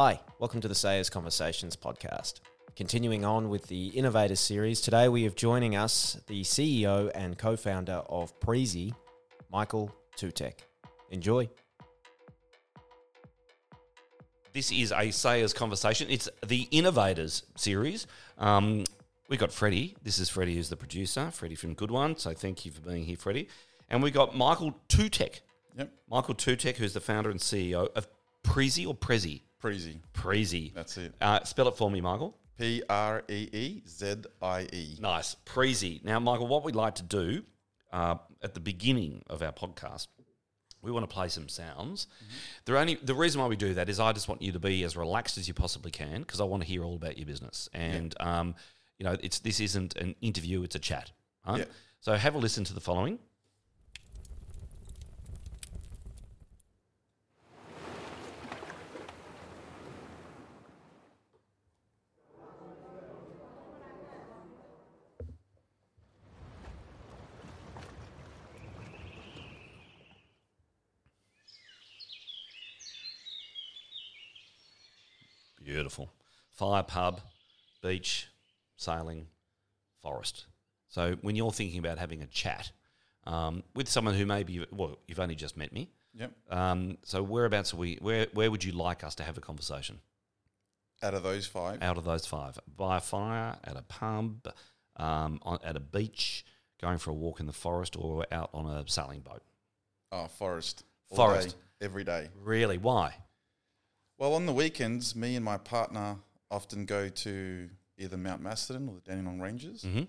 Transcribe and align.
Hi, 0.00 0.20
welcome 0.38 0.60
to 0.60 0.68
the 0.68 0.76
Sayers 0.76 1.10
Conversations 1.10 1.74
podcast. 1.74 2.34
Continuing 2.76 3.24
on 3.24 3.48
with 3.48 3.66
the 3.66 3.88
Innovators 3.88 4.38
series, 4.38 4.80
today 4.80 5.08
we 5.08 5.24
have 5.24 5.34
joining 5.34 5.74
us 5.74 6.16
the 6.28 6.42
CEO 6.42 7.10
and 7.16 7.36
co 7.36 7.56
founder 7.56 8.04
of 8.08 8.38
Preezie, 8.38 8.94
Michael 9.50 9.92
Tutek. 10.16 10.60
Enjoy. 11.10 11.50
This 14.52 14.70
is 14.70 14.92
a 14.92 15.10
Sayers 15.10 15.52
conversation. 15.52 16.06
It's 16.08 16.28
the 16.46 16.68
Innovators 16.70 17.42
series. 17.56 18.06
Um, 18.38 18.84
we 19.28 19.36
got 19.36 19.50
Freddie. 19.50 19.96
This 20.04 20.20
is 20.20 20.28
Freddie, 20.28 20.54
who's 20.54 20.68
the 20.68 20.76
producer. 20.76 21.32
Freddie 21.32 21.56
from 21.56 21.74
Good 21.74 21.90
One. 21.90 22.16
So 22.16 22.32
thank 22.34 22.64
you 22.64 22.70
for 22.70 22.82
being 22.82 23.02
here, 23.04 23.16
Freddie. 23.16 23.48
And 23.90 24.00
we 24.00 24.12
got 24.12 24.36
Michael 24.36 24.76
Tutek. 24.88 25.40
Yep. 25.76 25.90
Michael 26.08 26.36
Tutek, 26.36 26.76
who's 26.76 26.92
the 26.92 27.00
founder 27.00 27.30
and 27.30 27.40
CEO 27.40 27.88
of 27.96 28.06
Prezi 28.44 28.86
or 28.86 28.94
Prezi? 28.94 29.40
Preezie. 29.62 30.00
Preezie. 30.14 30.72
That's 30.74 30.96
it. 30.96 31.14
Uh, 31.20 31.42
spell 31.44 31.68
it 31.68 31.76
for 31.76 31.90
me, 31.90 32.00
Michael. 32.00 32.36
P 32.58 32.82
R 32.88 33.22
E 33.28 33.48
E 33.52 33.82
Z 33.86 34.14
I 34.42 34.68
E. 34.72 34.96
Nice. 35.00 35.36
Preezie. 35.46 36.04
Now, 36.04 36.18
Michael, 36.18 36.46
what 36.48 36.64
we'd 36.64 36.74
like 36.74 36.96
to 36.96 37.02
do 37.02 37.42
uh, 37.92 38.16
at 38.42 38.54
the 38.54 38.60
beginning 38.60 39.22
of 39.30 39.42
our 39.42 39.52
podcast, 39.52 40.08
we 40.82 40.90
want 40.90 41.08
to 41.08 41.12
play 41.12 41.28
some 41.28 41.48
sounds. 41.48 42.06
The 42.64 42.78
only 42.78 42.96
the 42.96 43.14
reason 43.14 43.40
why 43.40 43.46
we 43.46 43.56
do 43.56 43.74
that 43.74 43.88
is 43.88 44.00
I 44.00 44.12
just 44.12 44.28
want 44.28 44.42
you 44.42 44.52
to 44.52 44.58
be 44.58 44.84
as 44.84 44.96
relaxed 44.96 45.38
as 45.38 45.48
you 45.48 45.54
possibly 45.54 45.90
can 45.90 46.20
because 46.20 46.40
I 46.40 46.44
want 46.44 46.62
to 46.62 46.68
hear 46.68 46.84
all 46.84 46.96
about 46.96 47.18
your 47.18 47.26
business. 47.26 47.68
And 47.72 48.14
um, 48.20 48.54
you 48.98 49.04
know, 49.04 49.16
it's 49.20 49.38
this 49.40 49.60
isn't 49.60 49.96
an 49.96 50.14
interview; 50.20 50.62
it's 50.62 50.76
a 50.76 50.80
chat. 50.80 51.12
Right? 51.46 51.60
Yeah. 51.60 51.64
So 52.00 52.14
have 52.14 52.34
a 52.34 52.38
listen 52.38 52.64
to 52.64 52.74
the 52.74 52.80
following. 52.80 53.18
Beautiful. 75.78 76.10
Fire 76.50 76.82
pub, 76.82 77.20
beach, 77.84 78.26
sailing, 78.74 79.28
forest. 80.02 80.46
So 80.88 81.16
when 81.22 81.36
you're 81.36 81.52
thinking 81.52 81.78
about 81.78 81.98
having 81.98 82.20
a 82.20 82.26
chat 82.26 82.72
um, 83.28 83.62
with 83.76 83.88
someone 83.88 84.14
who 84.14 84.26
maybe 84.26 84.66
well 84.72 84.98
you've 85.06 85.20
only 85.20 85.36
just 85.36 85.56
met 85.56 85.72
me, 85.72 85.88
Yep. 86.14 86.32
um, 86.50 86.98
so 87.04 87.22
whereabouts 87.22 87.72
are 87.74 87.76
we? 87.76 87.94
Where 88.00 88.26
where 88.32 88.50
would 88.50 88.64
you 88.64 88.72
like 88.72 89.04
us 89.04 89.14
to 89.16 89.22
have 89.22 89.38
a 89.38 89.40
conversation? 89.40 90.00
Out 91.00 91.14
of 91.14 91.22
those 91.22 91.46
five, 91.46 91.80
Out 91.80 91.96
of 91.96 92.04
those 92.04 92.26
five, 92.26 92.58
by 92.76 92.96
a 92.96 93.00
fire, 93.00 93.54
at 93.62 93.76
a 93.76 93.82
pub, 93.82 94.48
um, 94.96 95.38
on, 95.42 95.60
at 95.62 95.76
a 95.76 95.80
beach, 95.80 96.44
going 96.82 96.98
for 96.98 97.10
a 97.12 97.14
walk 97.14 97.38
in 97.38 97.46
the 97.46 97.52
forest, 97.52 97.94
or 97.96 98.26
out 98.32 98.50
on 98.52 98.66
a 98.66 98.82
sailing 98.88 99.20
boat. 99.20 99.42
oh, 100.10 100.26
forest. 100.26 100.82
All 101.10 101.16
Forest. 101.18 101.50
day, 101.50 101.86
every 101.86 102.02
day. 102.02 102.30
Really? 102.42 102.78
Why? 102.78 103.14
Well, 104.18 104.34
on 104.34 104.46
the 104.46 104.52
weekends, 104.52 105.14
me 105.14 105.36
and 105.36 105.44
my 105.44 105.58
partner 105.58 106.16
often 106.50 106.84
go 106.84 107.08
to 107.08 107.70
either 107.98 108.16
Mount 108.16 108.42
Macedon 108.42 108.88
or 108.88 108.96
the 108.96 109.00
Dandenong 109.00 109.40
Ranges. 109.40 109.84
Mm-hmm. 109.84 110.04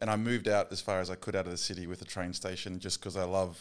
And 0.00 0.10
I 0.10 0.16
moved 0.16 0.48
out 0.48 0.72
as 0.72 0.80
far 0.80 1.00
as 1.00 1.10
I 1.10 1.16
could 1.16 1.36
out 1.36 1.46
of 1.46 1.50
the 1.50 1.58
city 1.58 1.86
with 1.86 2.02
a 2.02 2.04
train 2.04 2.32
station 2.32 2.78
just 2.78 3.00
because 3.00 3.16
I 3.16 3.24
love, 3.24 3.60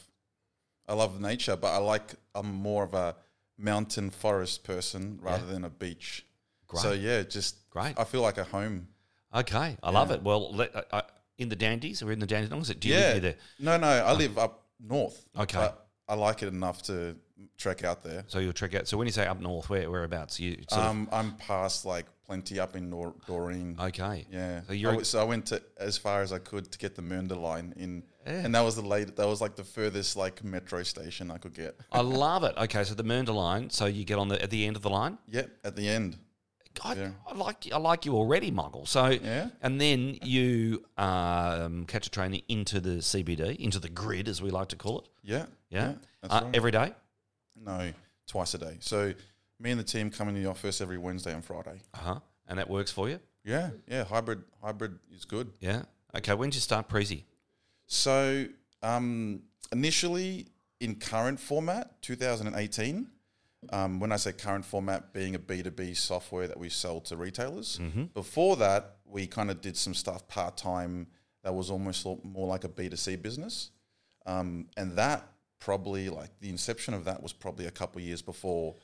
I 0.87 0.93
love 0.93 1.19
nature, 1.19 1.55
but 1.55 1.69
I 1.69 1.77
like, 1.77 2.15
I'm 2.33 2.53
more 2.53 2.83
of 2.83 2.93
a 2.93 3.15
mountain 3.57 4.09
forest 4.09 4.63
person 4.63 5.19
rather 5.21 5.45
than 5.45 5.65
a 5.65 5.69
beach. 5.69 6.25
Great. 6.67 6.81
So 6.81 6.93
yeah, 6.93 7.23
just 7.23 7.69
Great. 7.69 7.97
I 7.97 8.03
feel 8.03 8.21
like 8.21 8.37
a 8.37 8.43
home. 8.43 8.87
Okay, 9.33 9.77
I 9.81 9.91
love 9.91 10.11
it. 10.11 10.23
Well, 10.23 10.53
let, 10.53 10.75
uh, 10.75 10.83
uh, 10.91 11.01
in 11.37 11.49
the 11.49 11.55
Dandies, 11.55 12.03
or 12.03 12.11
in 12.11 12.19
the 12.19 12.27
Dandenongs, 12.27 12.77
do 12.79 12.87
you 12.87 12.95
yeah. 12.95 12.99
live 12.99 13.11
near 13.13 13.21
there? 13.21 13.35
No, 13.59 13.77
no, 13.77 13.87
I 13.87 14.13
live 14.13 14.37
up 14.37 14.65
north. 14.79 15.25
Okay. 15.37 15.69
I 16.11 16.15
like 16.15 16.43
it 16.43 16.47
enough 16.49 16.81
to 16.83 17.15
trek 17.57 17.85
out 17.85 18.03
there. 18.03 18.25
So 18.27 18.39
you'll 18.39 18.51
trek 18.51 18.75
out. 18.75 18.85
So 18.85 18.97
when 18.97 19.07
you 19.07 19.13
say 19.13 19.25
up 19.25 19.39
north, 19.39 19.69
where 19.69 19.89
whereabouts? 19.89 20.41
You 20.41 20.57
Um, 20.73 21.07
I'm 21.09 21.37
past 21.37 21.85
like 21.85 22.05
plenty 22.27 22.59
up 22.59 22.75
in 22.75 22.89
Nor- 22.89 23.15
Doreen. 23.25 23.77
okay. 23.79 24.25
yeah. 24.29 24.61
So 24.67 24.73
I 24.99 25.01
so 25.03 25.21
I 25.21 25.23
went 25.23 25.45
to 25.47 25.61
as 25.77 25.97
far 25.97 26.21
as 26.21 26.33
I 26.33 26.39
could 26.39 26.69
to 26.69 26.77
get 26.77 26.95
the 26.95 27.01
Mernda 27.01 27.39
line 27.41 27.73
in, 27.77 28.03
Yeah. 28.27 28.43
and 28.43 28.53
that 28.55 28.61
was 28.61 28.75
the 28.75 28.81
late. 28.81 29.15
That 29.15 29.25
was 29.27 29.39
like 29.39 29.55
the 29.55 29.63
furthest 29.63 30.17
like 30.17 30.43
metro 30.43 30.83
station 30.83 31.31
I 31.31 31.37
could 31.37 31.53
get. 31.53 31.79
I 31.93 32.01
love 32.01 32.43
it. 32.43 32.55
Okay, 32.57 32.83
so 32.83 32.93
the 32.93 33.05
Mernda 33.05 33.33
line. 33.33 33.69
So 33.69 33.85
you 33.85 34.03
get 34.03 34.17
on 34.19 34.27
the 34.27 34.41
at 34.43 34.49
the 34.49 34.65
end 34.67 34.75
of 34.75 34.81
the 34.81 34.89
line. 34.89 35.17
Yep, 35.29 35.49
at 35.63 35.75
the 35.77 35.87
end. 35.87 36.17
God, 36.81 36.97
Yeah. 36.97 37.11
I 37.27 37.33
like 37.35 37.67
I 37.71 37.77
like 37.77 38.05
you 38.05 38.15
already, 38.15 38.51
Michael. 38.51 38.85
So 38.85 39.07
Yeah. 39.07 39.49
and 39.61 39.79
then 39.81 40.17
you 40.23 40.83
um, 40.97 41.85
catch 41.85 42.07
a 42.07 42.09
train 42.09 42.41
into 42.47 42.79
the 42.79 43.01
CBD, 43.01 43.55
into 43.57 43.79
the 43.79 43.89
grid, 43.89 44.27
as 44.27 44.41
we 44.41 44.49
like 44.51 44.69
to 44.69 44.75
call 44.75 44.99
it. 45.01 45.07
Yeah. 45.23 45.45
Yeah, 45.69 45.93
that's 46.21 46.33
uh, 46.33 46.41
right. 46.45 46.55
every 46.55 46.71
day. 46.71 46.93
no, 47.55 47.91
twice 48.27 48.53
a 48.53 48.57
day. 48.57 48.77
So 48.81 49.13
me 49.59 49.71
and 49.71 49.79
the 49.79 49.83
team 49.83 50.09
come 50.09 50.27
into 50.29 50.41
the 50.41 50.49
office 50.49 50.81
every 50.81 50.97
Wednesday 50.97 51.33
and 51.33 51.43
Friday. 51.45 51.81
Uh 51.93 51.97
huh. 51.97 52.19
And 52.47 52.59
that 52.59 52.69
works 52.69 52.91
for 52.91 53.07
you. 53.09 53.19
Yeah, 53.45 53.69
yeah. 53.87 54.03
Hybrid, 54.03 54.43
hybrid 54.61 54.99
is 55.15 55.25
good. 55.25 55.51
Yeah. 55.59 55.83
Okay. 56.15 56.33
When 56.33 56.49
did 56.49 56.55
you 56.55 56.61
start 56.61 56.89
Preezie? 56.89 57.23
So 57.87 58.45
um, 58.83 59.43
initially 59.71 60.47
in 60.79 60.95
current 60.95 61.39
format, 61.39 62.01
2018. 62.01 63.07
Um, 63.69 63.99
when 63.99 64.11
I 64.11 64.15
say 64.15 64.31
current 64.31 64.65
format, 64.65 65.13
being 65.13 65.35
a 65.35 65.39
B2B 65.39 65.95
software 65.95 66.47
that 66.47 66.57
we 66.57 66.69
sell 66.69 66.99
to 67.01 67.15
retailers. 67.15 67.79
Before 68.13 68.55
that, 68.57 68.97
we 69.05 69.27
kind 69.27 69.51
of 69.51 69.61
did 69.61 69.77
some 69.77 69.93
stuff 69.93 70.27
part 70.27 70.57
time 70.57 71.07
that 71.43 71.53
was 71.53 71.69
almost 71.69 72.05
more 72.23 72.47
like 72.47 72.63
a 72.63 72.69
B2C 72.69 73.21
business. 73.21 73.71
Um, 74.25 74.67
and 74.77 74.97
that 74.97 75.27
probably, 75.59 76.09
like 76.09 76.31
the 76.39 76.49
inception 76.49 76.93
of 76.93 77.05
that 77.05 77.21
was 77.21 77.33
probably 77.33 77.65
a 77.67 77.71
couple 77.71 78.01
years 78.01 78.21
before, 78.21 78.75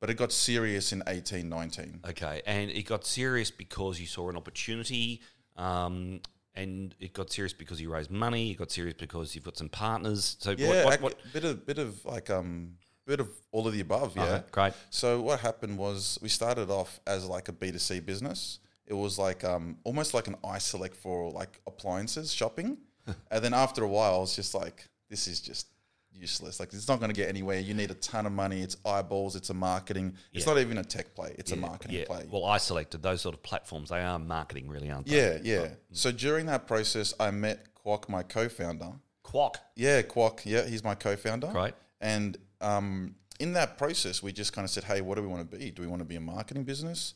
but 0.00 0.10
it 0.10 0.14
got 0.14 0.32
serious 0.32 0.92
in 0.92 1.02
18, 1.06 1.48
19. 1.48 2.00
Okay, 2.10 2.42
and 2.46 2.70
it 2.70 2.84
got 2.84 3.04
serious 3.04 3.50
because 3.50 4.00
you 4.00 4.06
saw 4.06 4.28
an 4.30 4.36
opportunity, 4.36 5.20
um, 5.56 6.20
and 6.54 6.94
it 7.00 7.12
got 7.12 7.30
serious 7.32 7.52
because 7.52 7.80
you 7.80 7.92
raised 7.92 8.10
money. 8.10 8.50
It 8.50 8.58
got 8.58 8.70
serious 8.70 8.94
because 8.98 9.34
you've 9.34 9.44
got 9.44 9.56
some 9.56 9.68
partners. 9.68 10.36
So 10.40 10.54
Yeah, 10.58 10.84
what, 10.84 11.00
what, 11.00 11.02
what, 11.02 11.32
bit 11.32 11.44
of 11.44 11.64
bit 11.66 11.78
of 11.78 12.04
like 12.04 12.30
um 12.30 12.74
bit 13.12 13.20
of 13.20 13.28
all 13.54 13.66
of 13.68 13.72
the 13.76 13.80
above. 13.80 14.16
Yeah, 14.16 14.22
Okay, 14.24 14.44
great. 14.56 14.72
So 14.90 15.20
what 15.20 15.40
happened 15.40 15.76
was 15.76 16.18
we 16.22 16.28
started 16.40 16.70
off 16.70 17.00
as 17.06 17.20
like 17.26 17.46
a 17.48 17.52
B 17.60 17.70
two 17.72 17.78
C 17.78 18.00
business. 18.00 18.58
It 18.86 18.94
was 18.94 19.18
like 19.26 19.40
um 19.44 19.64
almost 19.84 20.14
like 20.14 20.26
an 20.32 20.36
iSelect 20.56 20.96
for 21.04 21.30
like 21.30 21.60
appliances 21.66 22.32
shopping, 22.32 22.68
and 23.32 23.44
then 23.44 23.54
after 23.54 23.80
a 23.84 23.88
while, 23.96 24.14
I 24.14 24.18
was 24.26 24.34
just 24.34 24.54
like, 24.54 24.88
this 25.10 25.26
is 25.28 25.40
just 25.40 25.66
useless. 26.14 26.60
Like 26.60 26.72
it's 26.72 26.88
not 26.88 26.98
going 27.00 27.10
to 27.14 27.20
get 27.22 27.28
anywhere. 27.28 27.58
You 27.58 27.74
need 27.74 27.90
a 27.90 27.94
ton 27.94 28.26
of 28.26 28.32
money. 28.32 28.60
It's 28.66 28.76
eyeballs. 28.84 29.36
It's 29.36 29.50
a 29.50 29.54
marketing. 29.54 30.14
It's 30.32 30.46
Yeah. 30.46 30.52
not 30.52 30.60
even 30.60 30.78
a 30.78 30.84
tech 30.84 31.14
play. 31.14 31.34
It's 31.38 31.52
a 31.52 31.56
marketing 31.56 31.96
yeah. 31.98 32.04
play. 32.06 32.26
Well, 32.30 32.44
I 32.44 32.58
selected 32.58 33.02
those 33.02 33.20
sort 33.22 33.34
of 33.34 33.42
platforms. 33.42 33.88
They 33.90 34.02
are 34.02 34.18
marketing, 34.18 34.68
really, 34.68 34.90
aren't 34.90 35.06
they? 35.06 35.16
yeah, 35.16 35.38
yeah. 35.42 35.68
So 35.92 36.12
during 36.12 36.46
that 36.46 36.66
process, 36.66 37.14
I 37.18 37.30
met 37.30 37.58
Kwok, 37.84 38.08
my 38.08 38.22
co-founder. 38.22 38.92
Kwok. 39.24 39.54
Yeah, 39.74 40.02
Kwok. 40.02 40.40
Yeah, 40.44 40.64
he's 40.66 40.84
my 40.84 40.94
co-founder. 40.94 41.48
Right. 41.48 41.74
And 42.00 42.36
um, 42.62 43.14
in 43.40 43.52
that 43.54 43.76
process, 43.78 44.22
we 44.22 44.32
just 44.32 44.52
kind 44.52 44.64
of 44.64 44.70
said, 44.70 44.84
"Hey, 44.84 45.00
what 45.00 45.16
do 45.16 45.22
we 45.22 45.28
want 45.28 45.50
to 45.50 45.56
be? 45.58 45.70
Do 45.70 45.82
we 45.82 45.88
want 45.88 46.00
to 46.00 46.04
be 46.06 46.16
a 46.16 46.20
marketing 46.20 46.64
business?" 46.64 47.14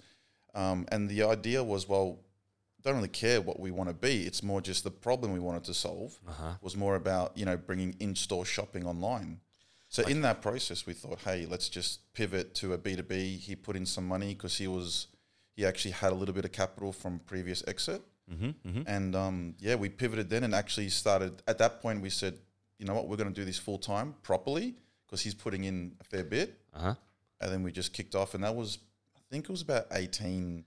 Um, 0.54 0.86
and 0.90 1.08
the 1.08 1.22
idea 1.22 1.62
was, 1.62 1.86
well, 1.86 2.18
don't 2.82 2.96
really 2.96 3.08
care 3.08 3.40
what 3.42 3.60
we 3.60 3.70
want 3.70 3.90
to 3.90 3.94
be. 3.94 4.22
It's 4.26 4.42
more 4.42 4.60
just 4.62 4.84
the 4.84 4.90
problem 4.90 5.32
we 5.32 5.38
wanted 5.38 5.64
to 5.64 5.74
solve 5.74 6.18
was 6.62 6.76
more 6.76 6.96
about 6.96 7.36
you 7.36 7.44
know 7.44 7.56
bringing 7.56 7.94
in-store 8.00 8.44
shopping 8.44 8.86
online. 8.86 9.40
So 9.88 10.02
in 10.02 10.22
that 10.22 10.42
process, 10.42 10.84
we 10.86 10.94
thought, 10.94 11.20
hey, 11.24 11.46
let's 11.46 11.68
just 11.68 12.12
pivot 12.12 12.54
to 12.56 12.72
a 12.72 12.78
B 12.78 12.96
two 12.96 13.02
B. 13.02 13.36
He 13.36 13.54
put 13.56 13.76
in 13.76 13.86
some 13.86 14.06
money 14.06 14.34
because 14.34 14.56
he 14.56 14.66
was 14.66 15.08
he 15.54 15.64
actually 15.64 15.92
had 15.92 16.12
a 16.12 16.14
little 16.14 16.34
bit 16.34 16.44
of 16.44 16.52
capital 16.52 16.92
from 16.92 17.20
previous 17.20 17.62
exit. 17.66 18.02
Mm-hmm, 18.30 18.80
And 18.86 19.14
um, 19.14 19.54
yeah, 19.60 19.76
we 19.76 19.88
pivoted 19.88 20.28
then 20.28 20.42
and 20.44 20.54
actually 20.54 20.88
started. 20.88 21.42
At 21.46 21.58
that 21.58 21.80
point, 21.80 22.02
we 22.02 22.10
said, 22.10 22.34
you 22.78 22.84
know 22.86 22.94
what, 22.94 23.08
we're 23.08 23.16
going 23.16 23.32
to 23.32 23.40
do 23.40 23.44
this 23.44 23.58
full 23.58 23.78
time 23.78 24.14
properly 24.22 24.74
because 25.06 25.22
he's 25.22 25.34
putting 25.34 25.64
in 25.64 25.96
a 26.00 26.04
fair 26.04 26.24
bit. 26.24 26.58
Uh 26.74 26.80
huh. 26.80 26.94
And 27.40 27.52
then 27.52 27.62
we 27.62 27.72
just 27.72 27.92
kicked 27.92 28.14
off, 28.14 28.34
and 28.34 28.42
that 28.44 28.54
was, 28.54 28.78
I 29.14 29.20
think 29.30 29.44
it 29.44 29.50
was 29.50 29.62
about 29.62 29.86
eighteen 29.92 30.64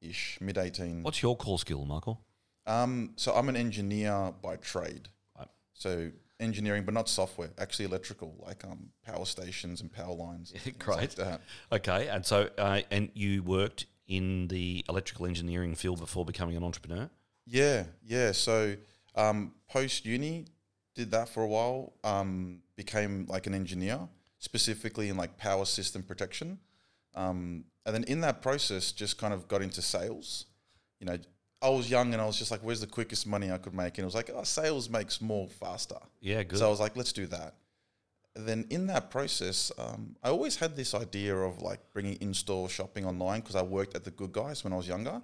ish, 0.00 0.38
mid 0.40 0.58
eighteen. 0.58 1.02
What's 1.02 1.22
your 1.22 1.36
core 1.36 1.58
skill, 1.58 1.84
Michael? 1.84 2.20
Um, 2.66 3.12
so 3.16 3.32
I'm 3.32 3.48
an 3.48 3.56
engineer 3.56 4.32
by 4.42 4.56
trade. 4.56 5.08
Right. 5.38 5.48
So 5.72 6.10
engineering, 6.40 6.84
but 6.84 6.94
not 6.94 7.08
software, 7.08 7.50
actually 7.58 7.86
electrical, 7.86 8.34
like 8.44 8.64
um, 8.64 8.90
power 9.04 9.24
stations 9.24 9.80
and 9.80 9.92
power 9.92 10.14
lines. 10.14 10.52
and 10.52 10.78
Great. 10.78 11.18
Like. 11.18 11.40
Okay, 11.72 12.08
and 12.08 12.24
so 12.24 12.50
uh, 12.58 12.82
and 12.90 13.10
you 13.14 13.42
worked 13.42 13.86
in 14.06 14.48
the 14.48 14.84
electrical 14.88 15.26
engineering 15.26 15.74
field 15.74 15.98
before 15.98 16.24
becoming 16.24 16.56
an 16.56 16.62
entrepreneur. 16.62 17.10
Yeah, 17.46 17.84
yeah. 18.04 18.32
So 18.32 18.76
um, 19.14 19.52
post 19.68 20.04
uni, 20.04 20.46
did 20.94 21.10
that 21.12 21.28
for 21.28 21.42
a 21.42 21.46
while. 21.46 21.92
Um, 22.04 22.60
became 22.76 23.26
like 23.28 23.46
an 23.46 23.54
engineer, 23.54 24.00
specifically 24.38 25.08
in 25.08 25.16
like 25.16 25.36
power 25.38 25.64
system 25.64 26.02
protection. 26.02 26.58
Um, 27.14 27.64
and 27.84 27.94
then 27.94 28.04
in 28.04 28.20
that 28.20 28.42
process, 28.42 28.92
just 28.92 29.18
kind 29.18 29.32
of 29.32 29.48
got 29.48 29.62
into 29.62 29.80
sales. 29.80 30.46
You 31.00 31.06
know, 31.06 31.18
I 31.62 31.70
was 31.70 31.90
young 31.90 32.12
and 32.12 32.20
I 32.20 32.26
was 32.26 32.38
just 32.38 32.50
like, 32.50 32.60
where's 32.60 32.80
the 32.80 32.86
quickest 32.86 33.26
money 33.26 33.50
I 33.50 33.58
could 33.58 33.74
make? 33.74 33.96
And 33.96 34.04
it 34.04 34.04
was 34.04 34.14
like, 34.14 34.30
oh, 34.34 34.42
sales 34.44 34.90
makes 34.90 35.20
more 35.20 35.48
faster. 35.48 35.96
Yeah, 36.20 36.42
good. 36.42 36.58
So 36.58 36.66
I 36.66 36.70
was 36.70 36.80
like, 36.80 36.96
let's 36.96 37.12
do 37.12 37.26
that. 37.26 37.54
And 38.34 38.46
then 38.46 38.66
in 38.68 38.86
that 38.88 39.10
process, 39.10 39.72
um, 39.78 40.14
I 40.22 40.28
always 40.28 40.56
had 40.56 40.76
this 40.76 40.94
idea 40.94 41.34
of 41.34 41.62
like 41.62 41.80
bringing 41.94 42.16
in-store 42.16 42.68
shopping 42.68 43.06
online 43.06 43.40
because 43.40 43.56
I 43.56 43.62
worked 43.62 43.94
at 43.96 44.04
the 44.04 44.10
Good 44.10 44.32
Guys 44.32 44.62
when 44.62 44.74
I 44.74 44.76
was 44.76 44.86
younger, 44.86 45.22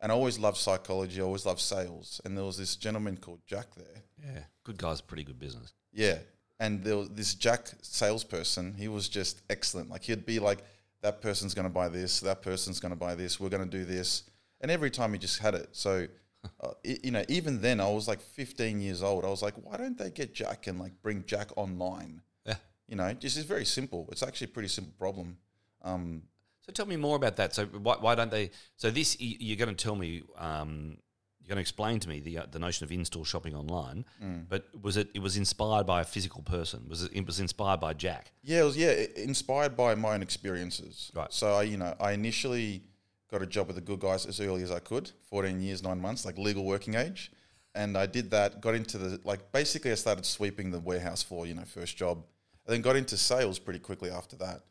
and 0.00 0.12
I 0.12 0.14
always 0.14 0.38
loved 0.38 0.58
psychology. 0.58 1.20
I 1.20 1.24
always 1.24 1.46
loved 1.46 1.60
sales. 1.60 2.20
And 2.24 2.36
there 2.36 2.44
was 2.44 2.58
this 2.58 2.76
gentleman 2.76 3.16
called 3.16 3.40
Jack 3.46 3.74
there. 3.76 4.02
yeah, 4.22 4.42
good 4.64 4.76
guys, 4.76 5.00
pretty 5.00 5.24
good 5.24 5.38
business. 5.38 5.72
Yeah, 5.92 6.18
and 6.60 6.84
there 6.84 6.96
was 6.98 7.08
this 7.10 7.34
Jack 7.34 7.68
salesperson. 7.82 8.74
He 8.74 8.86
was 8.88 9.08
just 9.08 9.42
excellent. 9.50 9.90
Like 9.90 10.02
he'd 10.04 10.24
be 10.26 10.38
like, 10.38 10.60
that 11.02 11.20
person's 11.20 11.54
going 11.54 11.66
to 11.66 11.72
buy 11.72 11.88
this. 11.88 12.20
That 12.20 12.42
person's 12.42 12.78
going 12.78 12.92
to 12.92 12.96
buy 13.06 13.14
this. 13.16 13.40
We're 13.40 13.48
going 13.48 13.68
to 13.68 13.78
do 13.78 13.84
this. 13.84 14.24
And 14.60 14.70
every 14.70 14.90
time 14.90 15.12
he 15.12 15.18
just 15.18 15.38
had 15.40 15.54
it. 15.54 15.68
So. 15.72 16.06
Uh, 16.58 16.70
i- 16.86 16.98
you 17.04 17.10
know, 17.10 17.22
even 17.28 17.60
then, 17.60 17.80
I 17.80 17.90
was 17.90 18.08
like 18.08 18.18
15 18.22 18.80
years 18.80 19.02
old. 19.02 19.26
I 19.26 19.28
was 19.28 19.42
like, 19.42 19.52
why 19.62 19.76
don't 19.76 19.98
they 19.98 20.08
get 20.10 20.32
Jack 20.34 20.68
and 20.68 20.78
like 20.78 20.92
bring 21.02 21.22
Jack 21.26 21.50
online? 21.54 22.22
Yeah. 22.46 22.54
You 22.88 22.96
know, 22.96 23.12
just 23.12 23.36
it's 23.36 23.44
very 23.46 23.66
simple. 23.66 24.08
It's 24.10 24.22
actually 24.22 24.46
a 24.46 24.54
pretty 24.56 24.68
simple 24.70 24.94
problem. 24.98 25.36
Um, 25.82 26.22
So 26.62 26.72
tell 26.72 26.86
me 26.86 26.96
more 26.96 27.16
about 27.16 27.36
that. 27.36 27.54
So 27.54 27.66
why, 27.66 27.96
why 28.00 28.14
don't 28.14 28.30
they? 28.30 28.52
So 28.76 28.90
this 28.90 29.20
you're 29.20 29.58
going 29.58 29.76
to 29.76 29.84
tell 29.84 29.96
me. 29.96 30.22
Um, 30.38 30.96
you're 31.40 31.48
going 31.48 31.56
to 31.56 31.60
explain 31.60 32.00
to 32.00 32.08
me 32.08 32.20
the 32.20 32.38
uh, 32.38 32.46
the 32.50 32.58
notion 32.58 32.84
of 32.84 32.92
in-store 32.92 33.24
shopping 33.24 33.54
online. 33.54 34.04
Mm. 34.22 34.46
But 34.48 34.68
was 34.80 34.96
it? 34.96 35.08
It 35.14 35.20
was 35.20 35.36
inspired 35.36 35.86
by 35.86 36.00
a 36.02 36.04
physical 36.04 36.42
person. 36.42 36.86
Was 36.88 37.04
it? 37.04 37.12
It 37.12 37.26
was 37.26 37.40
inspired 37.40 37.80
by 37.80 37.94
Jack. 37.94 38.32
yeah, 38.42 38.60
it 38.60 38.64
was 38.64 38.76
yeah, 38.76 38.92
inspired 39.16 39.76
by 39.76 39.94
my 39.94 40.14
own 40.14 40.22
experiences. 40.22 41.10
Right. 41.14 41.32
So 41.32 41.54
I, 41.54 41.62
you 41.62 41.76
know, 41.76 41.94
I 42.00 42.12
initially 42.12 42.82
got 43.30 43.42
a 43.42 43.46
job 43.46 43.68
with 43.68 43.76
the 43.76 43.82
good 43.82 44.00
guys 44.00 44.26
as 44.26 44.40
early 44.40 44.62
as 44.62 44.70
I 44.70 44.80
could, 44.80 45.12
14 45.30 45.60
years, 45.60 45.82
nine 45.82 46.00
months, 46.00 46.24
like 46.24 46.36
legal 46.36 46.64
working 46.64 46.94
age, 46.94 47.30
and 47.74 47.96
I 47.96 48.06
did 48.06 48.30
that. 48.32 48.60
Got 48.60 48.74
into 48.74 48.98
the 48.98 49.20
like 49.24 49.52
basically 49.52 49.92
I 49.92 49.94
started 49.94 50.26
sweeping 50.26 50.70
the 50.70 50.80
warehouse 50.80 51.22
floor, 51.22 51.46
you 51.46 51.54
know, 51.54 51.62
first 51.64 51.96
job, 51.96 52.24
and 52.66 52.74
then 52.74 52.82
got 52.82 52.96
into 52.96 53.16
sales 53.16 53.58
pretty 53.58 53.80
quickly 53.80 54.10
after 54.10 54.36
that. 54.36 54.62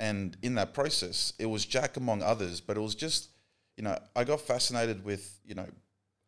And 0.00 0.36
in 0.42 0.54
that 0.54 0.74
process, 0.74 1.32
it 1.38 1.46
was 1.46 1.64
Jack 1.64 1.96
among 1.96 2.22
others, 2.22 2.60
but 2.60 2.76
it 2.76 2.80
was 2.80 2.94
just, 2.94 3.30
you 3.76 3.82
know, 3.82 3.98
I 4.14 4.24
got 4.24 4.40
fascinated 4.40 5.04
with, 5.04 5.40
you 5.44 5.54
know, 5.54 5.66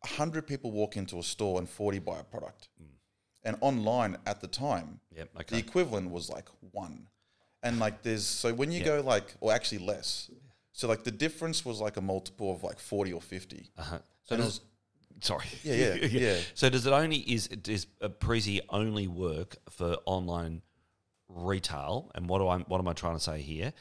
100 0.03 0.47
people 0.47 0.71
walk 0.71 0.97
into 0.97 1.19
a 1.19 1.23
store 1.23 1.59
and 1.59 1.69
40 1.69 1.99
buy 2.01 2.19
a 2.21 2.25
product. 2.25 2.69
And 3.43 3.57
online 3.61 4.19
at 4.27 4.41
the 4.41 4.47
time, 4.49 5.01
Yep. 5.17 5.47
the 5.49 5.57
equivalent 5.59 6.11
was 6.11 6.29
like 6.29 6.49
one. 6.73 7.09
And 7.63 7.79
like 7.79 8.03
there's, 8.03 8.27
so 8.27 8.53
when 8.55 8.71
you 8.73 8.81
Yeah. 8.81 8.85
go 8.87 9.01
like, 9.01 9.35
or 9.41 9.53
actually 9.53 9.79
less, 9.79 10.31
so 10.73 10.89
like 10.89 11.05
the 11.05 11.11
difference 11.11 11.65
was 11.65 11.81
like 11.81 11.97
a 11.97 12.01
multiple 12.03 12.53
of 12.53 12.63
like 12.63 12.79
40 12.79 13.13
or 13.13 13.21
50. 13.21 13.71
Uh-huh. 13.77 13.99
So 14.25 14.35
And 14.35 14.43
it 14.43 14.47
does, 14.47 14.61
sorry. 15.21 15.47
Yeah, 15.63 15.75
yeah, 15.75 15.95
yeah. 16.07 16.41
So 16.55 16.69
does 16.71 16.87
it 16.87 16.93
only 16.93 17.19
is 17.19 17.49
does 17.49 17.87
a 18.01 18.09
Preezie 18.11 18.61
only 18.69 19.07
work 19.09 19.57
for 19.71 19.97
online 20.07 20.63
retail? 21.29 22.11
And 22.15 22.29
what 22.29 22.39
do 22.39 22.49
I 22.49 22.59
what 22.61 22.79
am 22.79 22.89
I 22.89 22.93
trying 22.93 23.17
to 23.17 23.21
say 23.23 23.41
here? 23.41 23.73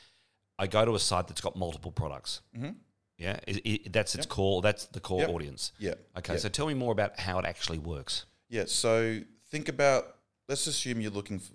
I 0.57 0.68
go 0.68 0.83
to 0.86 0.95
a 0.95 1.00
site 1.00 1.27
that's 1.27 1.42
got 1.42 1.56
multiple 1.56 1.92
products. 1.92 2.42
Mhm. 2.57 2.75
Yeah, 3.19 3.39
is 3.45 3.60
it, 3.66 3.92
that's 3.94 4.16
its 4.16 4.25
core. 4.25 4.62
That's 4.62 4.86
the 4.86 5.00
core 5.00 5.21
Yep. 5.21 5.30
audience. 5.30 5.71
Yeah. 5.77 5.95
Okay, 6.18 6.33
yeah. 6.33 6.39
so 6.39 6.50
tell 6.50 6.66
me 6.68 6.74
more 6.74 6.92
about 6.94 7.19
how 7.19 7.38
it 7.38 7.45
actually 7.45 7.77
works. 7.80 8.25
Yeah. 8.50 8.63
So 8.66 9.19
think 9.51 9.68
about, 9.69 10.16
let's 10.48 10.66
assume 10.68 11.01
you're 11.01 11.12
looking 11.12 11.38
f 11.38 11.51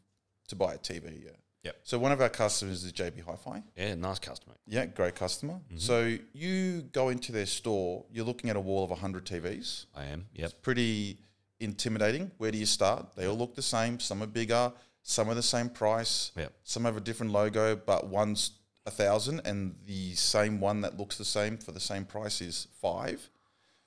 to 0.48 0.56
buy 0.56 0.74
a 0.74 0.78
TV. 0.78 1.24
Yeah. 1.24 1.30
Yep. 1.64 1.76
So 1.82 1.98
one 1.98 2.12
of 2.12 2.20
our 2.20 2.28
customers 2.28 2.84
is 2.84 2.92
JB 2.92 3.24
Hi-Fi. 3.24 3.62
Yeah, 3.76 3.94
nice 3.94 4.18
customer. 4.18 4.54
Yeah, 4.66 4.84
great 4.84 5.14
customer. 5.14 5.54
Mm-hmm. 5.54 5.78
So 5.78 6.18
you 6.34 6.82
go 6.92 7.08
into 7.08 7.32
their 7.32 7.46
store, 7.46 8.04
you're 8.12 8.26
looking 8.26 8.50
at 8.50 8.56
a 8.56 8.60
wall 8.60 8.84
of 8.84 8.90
100 8.90 9.24
TVs. 9.24 9.86
I 9.94 10.04
am. 10.04 10.26
Yep. 10.34 10.44
It's 10.44 10.54
pretty 10.60 11.18
intimidating. 11.60 12.30
Where 12.36 12.50
do 12.50 12.58
you 12.58 12.66
start? 12.66 13.16
They 13.16 13.26
all 13.26 13.36
look 13.36 13.54
the 13.54 13.62
same. 13.62 13.98
Some 13.98 14.22
are 14.22 14.26
bigger, 14.26 14.72
some 15.02 15.30
are 15.30 15.34
the 15.34 15.42
same 15.42 15.70
price, 15.70 16.32
Yep. 16.36 16.52
some 16.64 16.84
have 16.84 16.98
a 16.98 17.00
different 17.00 17.32
logo, 17.32 17.76
but 17.76 18.08
one's 18.08 18.50
a 18.86 18.90
thousand, 18.90 19.40
and 19.44 19.76
the 19.86 20.14
same 20.14 20.60
one 20.60 20.82
that 20.82 20.98
looks 20.98 21.16
the 21.16 21.24
same 21.24 21.56
for 21.56 21.72
the 21.72 21.80
same 21.80 22.04
price 22.04 22.40
is 22.40 22.68
five. 22.80 23.30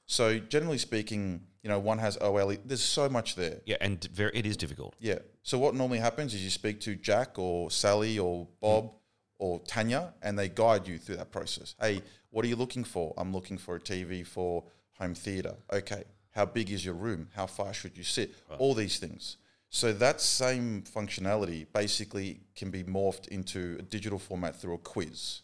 So 0.06 0.40
generally 0.40 0.78
speaking, 0.78 1.42
you 1.62 1.70
know, 1.70 1.80
one 1.80 2.00
has 2.00 2.18
OLE. 2.22 2.56
There's 2.66 2.84
so 2.84 3.10
much 3.10 3.36
there. 3.36 3.60
Yeah, 3.66 3.78
and 3.82 4.04
very 4.06 4.32
it 4.34 4.46
is 4.46 4.58
difficult. 4.58 4.96
Yeah. 5.00 5.20
So 5.44 5.60
what 5.60 5.76
normally 5.76 6.00
happens 6.00 6.34
is 6.34 6.44
you 6.44 6.50
speak 6.50 6.80
to 6.82 6.96
Jack 6.96 7.38
or 7.38 7.70
Sally 7.70 8.18
or 8.18 8.48
Bob 8.62 8.86
hmm. 8.86 8.96
or 9.40 9.60
Tanya, 9.68 10.14
and 10.22 10.40
they 10.40 10.50
guide 10.50 10.88
you 10.88 10.98
through 10.98 11.18
that 11.18 11.32
process. 11.32 11.76
Hey, 11.80 12.02
what 12.30 12.46
are 12.46 12.48
you 12.48 12.56
looking 12.56 12.84
for? 12.84 13.14
I'm 13.18 13.34
looking 13.34 13.58
for 13.58 13.76
a 13.76 13.80
TV 13.80 14.26
for 14.26 14.64
home 14.98 15.14
theater. 15.14 15.56
Okay. 15.72 16.04
How 16.32 16.46
big 16.46 16.72
is 16.72 16.86
your 16.86 16.94
room? 16.94 17.30
How 17.36 17.48
far 17.48 17.74
should 17.74 17.98
you 17.98 18.04
sit? 18.04 18.36
All 18.60 18.74
these 18.76 19.00
things. 19.00 19.38
So 19.70 19.92
that 19.94 20.22
same 20.22 20.82
functionality 20.84 21.68
basically 21.74 22.42
can 22.56 22.72
be 22.72 22.84
morphed 22.84 23.28
into 23.28 23.76
a 23.80 23.82
digital 23.82 24.18
format 24.20 24.56
through 24.56 24.76
a 24.76 24.78
quiz. 24.80 25.42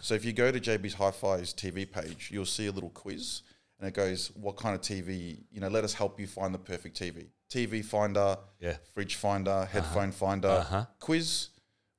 So 0.00 0.14
if 0.14 0.24
you 0.24 0.32
go 0.32 0.50
to 0.52 0.60
JB's 0.60 0.94
Hi-Fi's 0.94 1.52
TV 1.54 1.90
page, 1.90 2.30
you'll 2.32 2.46
see 2.46 2.66
a 2.66 2.72
little 2.72 2.90
quiz, 2.90 3.42
and 3.78 3.88
it 3.88 3.94
goes, 3.94 4.30
"What 4.34 4.56
kind 4.56 4.74
of 4.74 4.80
TV? 4.80 5.44
You 5.50 5.60
know, 5.60 5.68
let 5.68 5.84
us 5.84 5.94
help 5.94 6.18
you 6.20 6.26
find 6.26 6.54
the 6.54 6.58
perfect 6.58 6.96
TV. 6.98 7.30
TV 7.50 7.82
finder, 7.82 8.38
Yeah. 8.60 8.76
fridge 8.94 9.14
finder, 9.16 9.64
headphone 9.66 10.12
finder, 10.12 10.48
Uh-huh. 10.48 10.86
quiz 11.00 11.48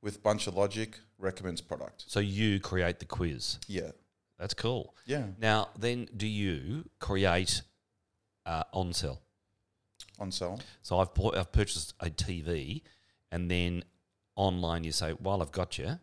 with 0.02 0.22
bunch 0.24 0.48
of 0.48 0.56
logic 0.56 1.00
recommends 1.18 1.62
product. 1.62 2.06
So 2.08 2.20
you 2.20 2.60
create 2.60 3.00
the 3.00 3.06
quiz. 3.06 3.60
Yeah, 3.68 3.92
That's 4.38 4.54
cool. 4.54 4.96
yeah. 5.06 5.28
Now, 5.38 5.70
then, 5.78 6.10
do 6.16 6.28
you 6.28 6.90
create 7.00 7.62
uh, 8.46 8.64
on 8.74 8.94
sell? 8.94 9.22
On 10.20 10.32
sale. 10.32 10.60
So 10.82 11.00
I've 11.00 11.14
bought, 11.14 11.36
I've 11.38 11.52
purchased 11.52 11.94
a 12.00 12.10
TV, 12.10 12.82
and 13.32 13.50
then 13.50 13.84
online 14.36 14.84
you 14.84 14.92
say, 14.92 15.12
"While 15.12 15.42
I've 15.42 15.52
got 15.52 15.78
you, 15.78 16.00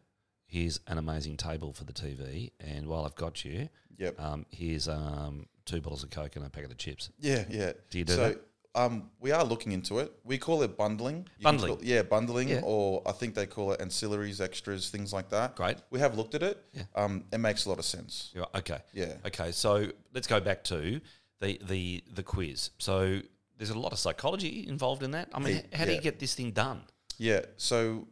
here's 0.46 0.80
an 0.86 0.98
amazing 0.98 1.36
table 1.36 1.72
for 1.72 1.84
the 1.84 1.92
TV, 1.92 2.50
and 2.60 2.86
while 2.88 3.04
I've 3.04 3.14
got 3.14 3.44
you, 3.44 3.68
Yep. 3.98 4.20
um, 4.20 4.46
here's 4.50 4.88
um, 4.88 5.46
two 5.64 5.80
bottles 5.80 6.02
of 6.02 6.10
Coke 6.10 6.36
and 6.36 6.44
a 6.44 6.50
packet 6.50 6.70
of 6.70 6.76
chips." 6.78 7.10
Yeah, 7.18 7.44
yeah. 7.48 7.72
Do 7.90 7.98
you 7.98 8.04
do 8.04 8.12
so, 8.14 8.28
that? 8.30 8.40
Um, 8.74 9.10
we 9.20 9.32
are 9.32 9.44
looking 9.44 9.72
into 9.72 9.98
it. 9.98 10.10
We 10.24 10.38
call 10.38 10.62
it 10.62 10.78
bundling. 10.78 11.26
You 11.38 11.44
Bundling. 11.44 11.76
call- 11.76 11.84
yeah, 11.84 12.00
bundling, 12.02 12.48
Yeah. 12.48 12.62
or 12.64 13.02
I 13.04 13.12
think 13.12 13.34
they 13.34 13.44
call 13.46 13.72
it 13.72 13.80
ancillaries, 13.80 14.40
extras, 14.40 14.88
things 14.88 15.12
like 15.12 15.28
that. 15.28 15.56
Great. 15.56 15.76
We 15.90 16.00
have 16.00 16.16
looked 16.16 16.34
at 16.34 16.42
it. 16.42 16.64
Yeah. 16.72 16.84
Um, 16.94 17.24
it 17.30 17.36
makes 17.38 17.66
a 17.66 17.68
lot 17.68 17.78
of 17.78 17.84
sense. 17.84 18.30
Yeah, 18.34 18.44
okay. 18.54 18.78
Yeah. 18.94 19.16
Okay. 19.26 19.52
So 19.52 19.88
let's 20.14 20.26
go 20.26 20.40
back 20.40 20.64
to 20.64 21.02
the 21.42 21.60
the 21.64 22.02
the 22.14 22.22
quiz. 22.22 22.70
So 22.78 23.20
there's 23.62 23.70
a 23.70 23.78
lot 23.78 23.92
of 23.92 23.98
psychology 24.00 24.66
involved 24.66 25.04
in 25.04 25.12
that. 25.12 25.28
I 25.32 25.38
mean, 25.38 25.62
how 25.72 25.84
do 25.84 25.92
you 25.92 26.00
get 26.00 26.18
this 26.18 26.34
thing 26.34 26.50
done? 26.50 26.82
Yeah. 27.16 27.42
So 27.58 28.08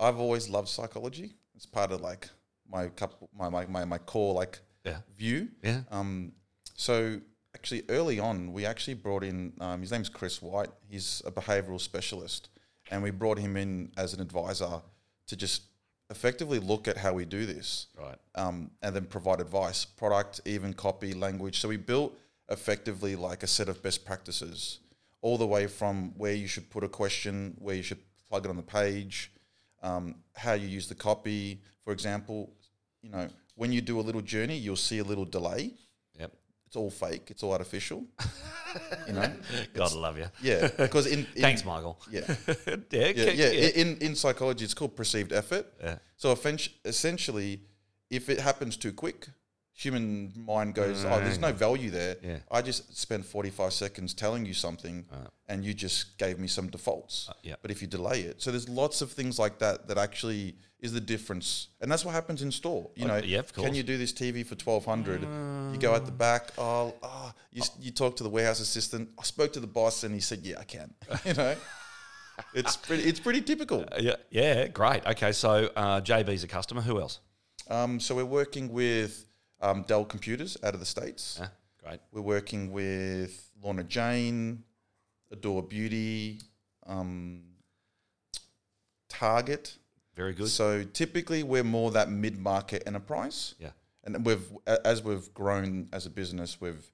I've 0.00 0.18
always 0.18 0.48
loved 0.48 0.68
psychology. 0.68 1.34
It's 1.54 1.66
part 1.66 1.92
of 1.92 2.00
like 2.00 2.30
my 2.66 2.88
couple, 2.88 3.28
my, 3.38 3.50
my, 3.50 3.66
my, 3.66 3.84
my 3.84 3.98
core 3.98 4.32
like 4.32 4.60
Yeah. 4.82 5.00
view. 5.14 5.48
Yeah. 5.62 5.82
Um, 5.90 6.32
so 6.74 7.20
actually, 7.54 7.82
early 7.90 8.18
on, 8.18 8.54
we 8.54 8.64
actually 8.64 8.94
brought 8.94 9.24
in. 9.24 9.52
Um, 9.60 9.82
his 9.82 9.90
name's 9.90 10.08
Chris 10.08 10.40
White. 10.40 10.70
He's 10.88 11.20
a 11.26 11.30
behavioural 11.30 11.78
specialist, 11.78 12.48
and 12.90 13.02
we 13.02 13.10
brought 13.10 13.38
him 13.38 13.58
in 13.58 13.92
as 13.98 14.14
an 14.14 14.22
advisor 14.22 14.80
to 15.26 15.36
just 15.36 15.64
effectively 16.08 16.60
look 16.60 16.88
at 16.88 16.96
how 16.96 17.12
we 17.12 17.26
do 17.26 17.44
this, 17.44 17.88
Right. 17.98 18.16
um, 18.36 18.70
and 18.80 18.96
then 18.96 19.04
provide 19.04 19.42
advice, 19.42 19.84
product, 19.84 20.40
even 20.46 20.72
copy, 20.72 21.12
language. 21.12 21.60
So 21.60 21.68
we 21.68 21.76
built 21.76 22.18
effectively 22.52 23.16
like 23.16 23.42
a 23.42 23.46
set 23.46 23.68
of 23.68 23.82
best 23.82 24.04
practices, 24.04 24.78
all 25.20 25.38
the 25.38 25.46
way 25.46 25.66
from 25.66 26.12
where 26.16 26.34
you 26.34 26.46
should 26.46 26.68
put 26.70 26.84
a 26.84 26.88
question, 26.88 27.56
where 27.58 27.74
you 27.74 27.82
should 27.82 28.00
plug 28.28 28.44
it 28.46 28.50
on 28.50 28.56
the 28.56 28.62
page, 28.62 29.32
um, 29.82 30.14
how 30.34 30.52
you 30.52 30.68
use 30.68 30.88
the 30.88 30.94
copy. 30.94 31.60
For 31.84 31.92
example, 31.92 32.50
you 33.02 33.10
know, 33.10 33.28
when 33.56 33.72
you 33.72 33.80
do 33.80 33.98
a 34.00 34.04
little 34.08 34.20
journey, 34.22 34.56
you'll 34.56 34.76
see 34.76 34.98
a 34.98 35.04
little 35.04 35.24
delay 35.24 35.72
Yep. 36.18 36.32
it's 36.66 36.76
all 36.76 36.90
fake. 36.90 37.26
It's 37.30 37.42
all 37.42 37.52
artificial. 37.52 38.04
you 39.06 39.12
know. 39.12 39.32
God 39.74 39.92
love 39.92 40.18
you. 40.18 40.26
Yeah, 40.42 40.68
because 40.76 41.06
in, 41.06 41.20
in 41.20 41.26
Thanks, 41.42 41.64
Michael. 41.64 41.98
Yeah, 42.10 42.22
yeah. 42.90 43.12
yeah, 43.14 43.30
yeah. 43.50 43.68
In 43.82 43.98
in 43.98 44.14
psychology, 44.14 44.64
it's 44.64 44.74
called 44.74 44.96
perceived 44.96 45.32
effort. 45.32 45.66
Yeah. 45.82 45.98
So 46.16 46.36
essentially, 46.84 47.60
if 48.10 48.28
it 48.28 48.40
happens 48.40 48.76
too 48.76 48.92
quick, 48.92 49.28
human 49.74 50.32
mind 50.36 50.74
goes, 50.74 51.04
"Oh, 51.04 51.18
there's 51.20 51.38
no 51.38 51.52
value 51.52 51.90
there." 51.90 52.16
Yeah. 52.22 52.38
I 52.50 52.62
just 52.62 52.96
spent 52.96 53.24
45 53.24 53.72
seconds 53.72 54.14
telling 54.14 54.44
you 54.46 54.54
something, 54.54 55.06
and 55.48 55.64
you 55.64 55.74
just 55.74 56.18
gave 56.18 56.38
me 56.38 56.48
some 56.48 56.68
defaults. 56.68 57.28
Uh, 57.28 57.34
yeah. 57.42 57.54
But 57.62 57.70
if 57.70 57.80
you 57.82 57.88
delay 57.88 58.20
it, 58.22 58.42
so 58.42 58.50
there's 58.50 58.68
lots 58.68 59.02
of 59.02 59.12
things 59.12 59.38
like 59.38 59.58
that 59.58 59.88
that 59.88 59.98
actually 59.98 60.56
is 60.80 60.92
the 60.92 61.00
difference, 61.00 61.68
and 61.80 61.90
that's 61.90 62.04
what 62.04 62.12
happens 62.12 62.42
in 62.42 62.50
store. 62.50 62.90
You 62.96 63.04
Oh, 63.04 63.08
know, 63.08 63.16
yeah, 63.18 63.38
of 63.38 63.52
can 63.52 63.74
you 63.74 63.82
do 63.84 63.96
this 63.96 64.12
TV 64.12 64.44
for 64.44 64.56
1200? 64.56 65.22
you 65.72 65.78
go 65.78 65.94
at 65.94 66.04
the 66.06 66.12
back. 66.12 66.50
Oh, 66.58 66.94
oh 67.02 67.32
you, 67.52 67.62
you 67.80 67.90
talk 67.92 68.16
to 68.16 68.22
the 68.24 68.30
warehouse 68.30 68.60
assistant. 68.60 69.10
I 69.18 69.22
spoke 69.22 69.52
to 69.54 69.60
the 69.60 69.66
boss, 69.66 70.04
and 70.04 70.14
he 70.14 70.20
said, 70.20 70.40
"Yeah, 70.42 70.56
I 70.58 70.64
can." 70.64 70.92
you 71.24 71.34
know, 71.34 71.54
it's 72.54 72.76
pretty. 72.76 73.04
It's 73.04 73.20
pretty 73.20 73.42
typical. 73.42 73.82
Uh, 73.82 73.98
yeah. 74.00 74.16
Yeah. 74.30 74.66
Great. 74.68 75.06
Okay. 75.06 75.32
So 75.32 75.70
uh, 75.76 76.00
JB's 76.00 76.44
a 76.44 76.48
customer. 76.48 76.80
Who 76.82 77.00
else? 77.00 77.20
Um, 77.70 78.00
so 78.00 78.16
we're 78.16 78.24
working 78.24 78.72
with 78.72 79.24
um, 79.62 79.82
Dell 79.86 80.04
Computers 80.04 80.56
out 80.62 80.74
of 80.74 80.80
the 80.80 80.86
states. 80.86 81.38
Yeah, 81.40 81.48
great. 81.82 82.00
We're 82.12 82.20
working 82.20 82.72
with 82.72 83.50
Lorna 83.62 83.84
Jane, 83.84 84.64
Adore 85.30 85.62
Beauty, 85.62 86.40
um, 86.86 87.42
Target. 89.08 89.76
Very 90.14 90.34
good. 90.34 90.48
So 90.48 90.84
typically, 90.84 91.42
we're 91.42 91.64
more 91.64 91.90
that 91.92 92.10
mid-market 92.10 92.82
enterprise, 92.86 93.54
Yeah. 93.58 93.70
and 94.04 94.26
we've 94.26 94.44
as 94.66 95.02
we've 95.02 95.32
grown 95.32 95.88
as 95.92 96.04
a 96.06 96.10
business, 96.10 96.60
we've 96.60 96.90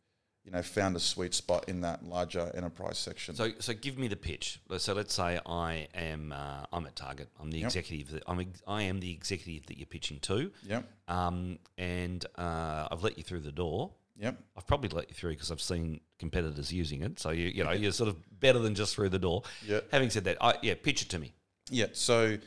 you 0.48 0.52
know 0.56 0.62
found 0.62 0.96
a 0.96 1.00
sweet 1.00 1.34
spot 1.34 1.68
in 1.68 1.82
that 1.82 2.02
larger 2.04 2.50
enterprise 2.54 2.96
section. 2.98 3.34
So, 3.34 3.50
so 3.58 3.74
give 3.74 3.98
me 3.98 4.08
the 4.08 4.16
pitch. 4.16 4.60
So, 4.78 4.94
let's 4.94 5.12
say 5.12 5.38
I 5.44 5.88
am 5.94 6.32
uh, 6.32 6.64
I'm 6.72 6.86
at 6.86 6.96
Target. 6.96 7.28
I'm 7.38 7.50
the 7.50 7.58
Yep. 7.58 7.66
executive. 7.66 8.10
That, 8.12 8.22
I'm 8.26 8.40
ex- 8.40 8.62
I 8.66 8.82
am 8.84 9.00
the 9.00 9.12
executive 9.12 9.66
that 9.66 9.76
you're 9.76 9.86
pitching 9.86 10.20
to. 10.20 10.50
yep, 10.66 10.88
Um, 11.06 11.58
and 11.76 12.24
uh, 12.36 12.88
I've 12.90 13.02
let 13.02 13.18
you 13.18 13.24
through 13.24 13.40
the 13.40 13.52
door. 13.52 13.92
yep, 14.18 14.40
I've 14.56 14.66
probably 14.66 14.88
let 14.88 15.08
you 15.10 15.14
through 15.14 15.32
because 15.32 15.50
I've 15.50 15.60
seen 15.60 16.00
competitors 16.18 16.72
using 16.72 17.02
it. 17.02 17.18
So 17.20 17.28
you 17.30 17.48
you 17.48 17.62
know 17.64 17.72
you're 17.72 17.92
sort 17.92 18.08
of 18.08 18.16
better 18.40 18.58
than 18.58 18.74
just 18.74 18.94
through 18.94 19.10
the 19.10 19.18
door. 19.18 19.42
Yeah. 19.66 19.80
Having 19.92 20.10
said 20.10 20.24
that, 20.24 20.38
I, 20.40 20.54
yeah, 20.62 20.74
pitch 20.82 21.02
it 21.02 21.10
to 21.10 21.18
me. 21.18 21.32
yeah. 21.70 21.86
So 21.92 22.38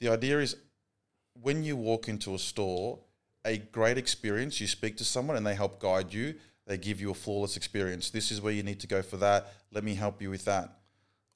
the 0.00 0.08
idea 0.10 0.38
is 0.38 0.54
when 1.34 1.64
you 1.64 1.76
walk 1.76 2.08
into 2.08 2.34
a 2.34 2.38
store, 2.38 3.00
a 3.44 3.58
great 3.58 3.98
experience. 3.98 4.60
You 4.60 4.68
speak 4.68 4.96
to 4.98 5.04
someone 5.04 5.36
and 5.36 5.44
they 5.46 5.54
help 5.56 5.80
guide 5.80 6.12
you. 6.14 6.34
They 6.68 6.78
give 6.78 7.00
you 7.00 7.10
a 7.10 7.14
flawless 7.14 7.56
experience. 7.56 8.10
This 8.10 8.30
is 8.30 8.40
where 8.40 8.52
you 8.52 8.62
need 8.62 8.78
to 8.80 8.86
go 8.86 9.02
for 9.02 9.16
that. 9.16 9.52
Let 9.72 9.82
me 9.82 9.94
help 9.94 10.22
you 10.22 10.30
with 10.30 10.44
that. 10.44 10.76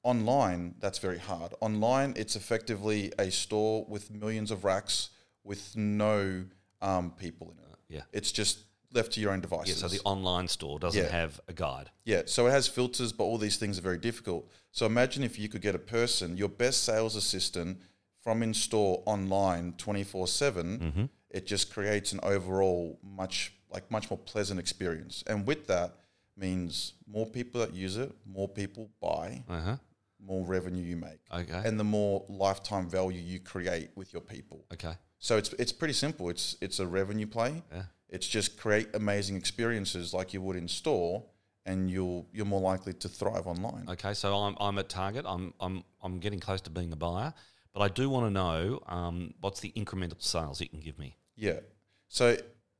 Online, 0.03 0.75
that's 0.79 0.99
very 0.99 1.17
hard. 1.17 1.53
Online, 1.59 2.13
it's 2.15 2.35
effectively 2.35 3.11
a 3.17 3.31
store 3.31 3.85
with 3.89 4.11
millions 4.11 4.51
of 4.51 4.63
racks 4.63 5.09
with 5.43 5.75
no 5.75 6.45
um, 6.81 7.11
people 7.11 7.51
in 7.51 7.57
it. 7.57 7.79
Yeah. 7.89 8.01
It's 8.11 8.31
just 8.31 8.59
left 8.93 9.13
to 9.13 9.21
your 9.21 9.31
own 9.31 9.41
devices. 9.41 9.81
Yeah. 9.81 9.87
So 9.87 9.95
the 9.95 10.01
online 10.03 10.47
store 10.47 10.77
doesn't 10.77 11.01
Yeah. 11.03 11.09
have 11.09 11.41
a 11.47 11.53
guide. 11.53 11.89
Yeah, 12.05 12.23
so 12.27 12.45
it 12.47 12.51
has 12.51 12.67
filters, 12.67 13.11
but 13.11 13.23
all 13.23 13.37
these 13.39 13.57
things 13.57 13.79
are 13.79 13.81
very 13.81 13.97
difficult. 13.97 14.47
So 14.71 14.85
imagine 14.85 15.23
if 15.23 15.39
you 15.39 15.49
could 15.49 15.61
get 15.61 15.73
a 15.73 15.79
person, 15.79 16.37
your 16.37 16.49
best 16.49 16.83
sales 16.83 17.15
assistant, 17.15 17.79
from 18.21 18.43
in 18.43 18.53
store 18.53 19.01
online 19.05 19.73
24 19.77 20.27
7, 20.27 21.09
it 21.31 21.47
just 21.47 21.73
creates 21.73 22.13
an 22.13 22.19
overall 22.23 22.99
much 23.01 23.53
like 23.73 23.89
much 23.91 24.09
more 24.09 24.17
pleasant 24.19 24.59
experience. 24.59 25.23
And 25.27 25.45
with 25.47 25.67
that 25.67 25.95
means 26.37 26.93
more 27.07 27.25
people 27.25 27.61
that 27.61 27.73
use 27.73 27.97
it, 27.97 28.11
more 28.25 28.47
people 28.47 28.89
buy, 29.01 29.43
Uh 29.49 29.61
huh. 29.61 29.77
more 30.19 30.43
revenue 30.45 30.83
you 30.83 30.95
make. 30.97 31.19
Okay. 31.31 31.61
And 31.65 31.79
the 31.79 31.83
more 31.83 32.25
lifetime 32.29 32.89
value 32.89 33.21
you 33.21 33.39
create 33.39 33.89
with 33.95 34.13
your 34.13 34.21
people. 34.21 34.65
okay. 34.73 34.95
So 35.19 35.37
it's 35.37 35.53
it's 35.53 35.71
pretty 35.71 35.93
simple. 35.93 36.29
It's 36.29 36.57
it's 36.59 36.79
a 36.79 36.87
revenue 36.87 37.27
play. 37.27 37.63
Yeah. 37.71 37.83
It's 38.09 38.27
just 38.27 38.57
create 38.57 38.89
amazing 38.93 39.37
experiences 39.37 40.13
like 40.13 40.33
you 40.33 40.41
would 40.41 40.57
in 40.57 40.67
store, 40.67 41.23
and 41.65 41.89
you'll 41.89 42.27
you're 42.33 42.45
more 42.45 42.59
likely 42.59 42.93
to 42.93 43.07
thrive 43.07 43.47
online. 43.47 43.85
Okay. 43.89 44.13
So 44.13 44.35
I'm 44.35 44.55
I'm 44.59 44.77
at 44.79 44.89
Target. 44.89 45.23
I'm 45.25 45.53
I'm 45.61 45.83
I'm 46.01 46.19
getting 46.19 46.41
close 46.41 46.59
to 46.61 46.69
being 46.69 46.91
a 46.91 46.97
buyer, 46.97 47.33
but 47.73 47.81
I 47.81 47.87
do 47.87 48.09
want 48.09 48.25
to 48.25 48.31
know 48.31 48.81
um, 48.87 49.33
what's 49.39 49.61
the 49.61 49.71
incremental 49.77 50.21
sales 50.21 50.59
you 50.59 50.67
can 50.67 50.81
give 50.81 50.99
me. 50.99 51.15
Yeah. 51.37 51.59
So 52.09 52.35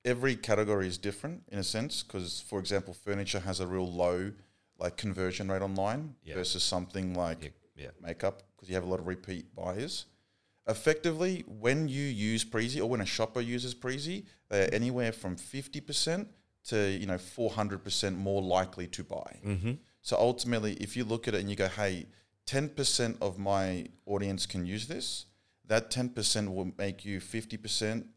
every 0.05 0.36
category 0.36 0.88
is 0.88 0.98
different 0.98 1.43
in 1.51 1.60
a 1.60 1.63
sense 1.63 2.03
because, 2.03 2.41
for 2.41 2.60
example, 2.60 2.93
furniture 2.93 3.39
has 3.39 3.60
a 3.60 3.67
real 3.67 3.91
low 3.91 4.31
like 4.79 4.98
conversion 4.98 5.50
rate 5.50 5.62
online 5.62 6.15
versus 6.36 6.63
something 6.63 7.13
like 7.13 7.53
makeup 8.01 8.43
because 8.55 8.69
you 8.69 8.75
have 8.75 8.83
a 8.83 8.88
lot 8.88 9.00
of 9.00 9.07
repeat 9.07 9.55
buyers. 9.55 10.05
Effectively, 10.67 11.43
when 11.60 11.88
you 11.88 12.03
use 12.03 12.45
Preezie 12.45 12.79
or 12.79 12.86
when 12.86 13.01
a 13.01 13.05
shopper 13.05 13.41
uses 13.41 13.75
Preezie, 13.75 14.24
they're 14.50 14.74
anywhere 14.74 15.12
from 15.12 15.36
fifty 15.36 15.81
percent 15.81 16.27
to 16.65 16.89
you 16.91 17.05
know 17.05 17.17
four 17.17 17.50
hundred 17.50 17.83
percent 17.83 18.17
more 18.17 18.41
likely 18.41 18.88
to 18.88 19.03
buy. 19.03 19.39
Mm-hmm. 19.45 19.74
So 20.01 20.17
ultimately, 20.17 20.74
if 20.74 20.95
you 20.95 21.03
look 21.03 21.27
at 21.27 21.33
it 21.33 21.41
and 21.41 21.50
you 21.50 21.55
go, 21.55 21.67
"Hey, 21.67 22.05
ten 22.45 22.69
percent 22.69 23.17
of 23.22 23.38
my 23.38 23.88
audience 24.05 24.45
can 24.45 24.65
use 24.65 24.88
this," 24.88 25.25
that 25.65 25.91
ten 25.91 26.10
percent 26.10 26.53
will 26.53 26.72
make 26.77 27.03
you 27.03 27.19
fifty 27.19 27.57
percent 27.57 28.07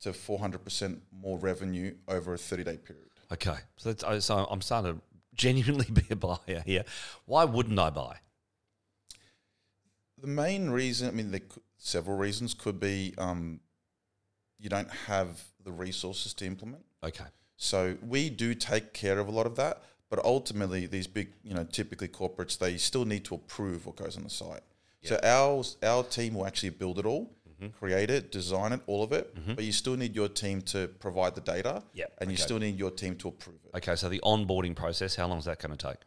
to 0.00 0.12
four 0.12 0.38
hundred 0.38 0.64
percent 0.64 1.02
more 1.12 1.38
revenue 1.38 1.94
over 2.08 2.34
a 2.34 2.38
thirty-day 2.38 2.78
period. 2.78 3.08
Okay. 3.32 3.56
So 3.76 3.92
that's, 3.92 4.26
so 4.26 4.46
I'm 4.50 4.60
starting 4.60 4.94
to 4.94 5.00
genuinely 5.34 5.86
be 5.92 6.04
a 6.10 6.16
buyer 6.16 6.62
here. 6.64 6.84
Why 7.24 7.44
wouldn't 7.44 7.78
I 7.78 7.90
buy? 7.90 8.16
The 10.18 10.26
main 10.26 10.70
reason, 10.70 11.08
I 11.08 11.10
mean, 11.10 11.30
there 11.30 11.40
could, 11.40 11.62
several 11.76 12.16
reasons 12.16 12.54
could 12.54 12.80
be 12.80 13.14
um, 13.18 13.60
you 14.58 14.68
don't 14.68 14.90
have 14.90 15.42
the 15.62 15.72
resources 15.72 16.32
to 16.34 16.46
implement. 16.46 16.84
Okay. 17.04 17.26
So 17.56 17.96
we 18.02 18.30
do 18.30 18.54
take 18.54 18.92
care 18.92 19.18
of 19.18 19.28
a 19.28 19.30
lot 19.30 19.46
of 19.46 19.56
that, 19.56 19.82
but 20.10 20.24
ultimately, 20.24 20.86
these 20.86 21.06
big, 21.06 21.32
you 21.42 21.54
know, 21.54 21.64
typically 21.64 22.08
corporates, 22.08 22.58
they 22.58 22.76
still 22.76 23.04
need 23.04 23.24
to 23.26 23.34
approve 23.34 23.86
what 23.86 23.96
goes 23.96 24.16
on 24.16 24.24
the 24.24 24.30
site. 24.30 24.62
So 25.02 25.20
our 25.22 25.62
our 25.88 26.02
team 26.02 26.34
will 26.34 26.46
actually 26.46 26.70
build 26.70 26.98
it 26.98 27.06
all, 27.06 27.35
Mm-hmm. 27.60 27.78
create 27.78 28.10
it, 28.10 28.30
design 28.30 28.72
it, 28.72 28.80
all 28.86 29.02
of 29.02 29.12
it. 29.12 29.34
Mm-hmm. 29.34 29.54
But 29.54 29.64
you 29.64 29.72
still 29.72 29.96
need 29.96 30.14
your 30.14 30.28
team 30.28 30.60
to 30.62 30.88
provide 30.88 31.34
the 31.34 31.40
data, 31.40 31.82
Yep, 31.94 32.12
and 32.18 32.30
you 32.30 32.36
still 32.36 32.58
need 32.58 32.78
your 32.78 32.90
team 32.90 33.16
to 33.16 33.28
approve 33.28 33.56
it. 33.64 33.76
Okay. 33.76 33.96
So 33.96 34.08
the 34.08 34.20
onboarding 34.24 34.76
process, 34.76 35.16
how 35.16 35.26
long 35.26 35.38
is 35.38 35.46
that 35.46 35.58
going 35.60 35.76
to 35.76 35.88
take? 35.88 35.98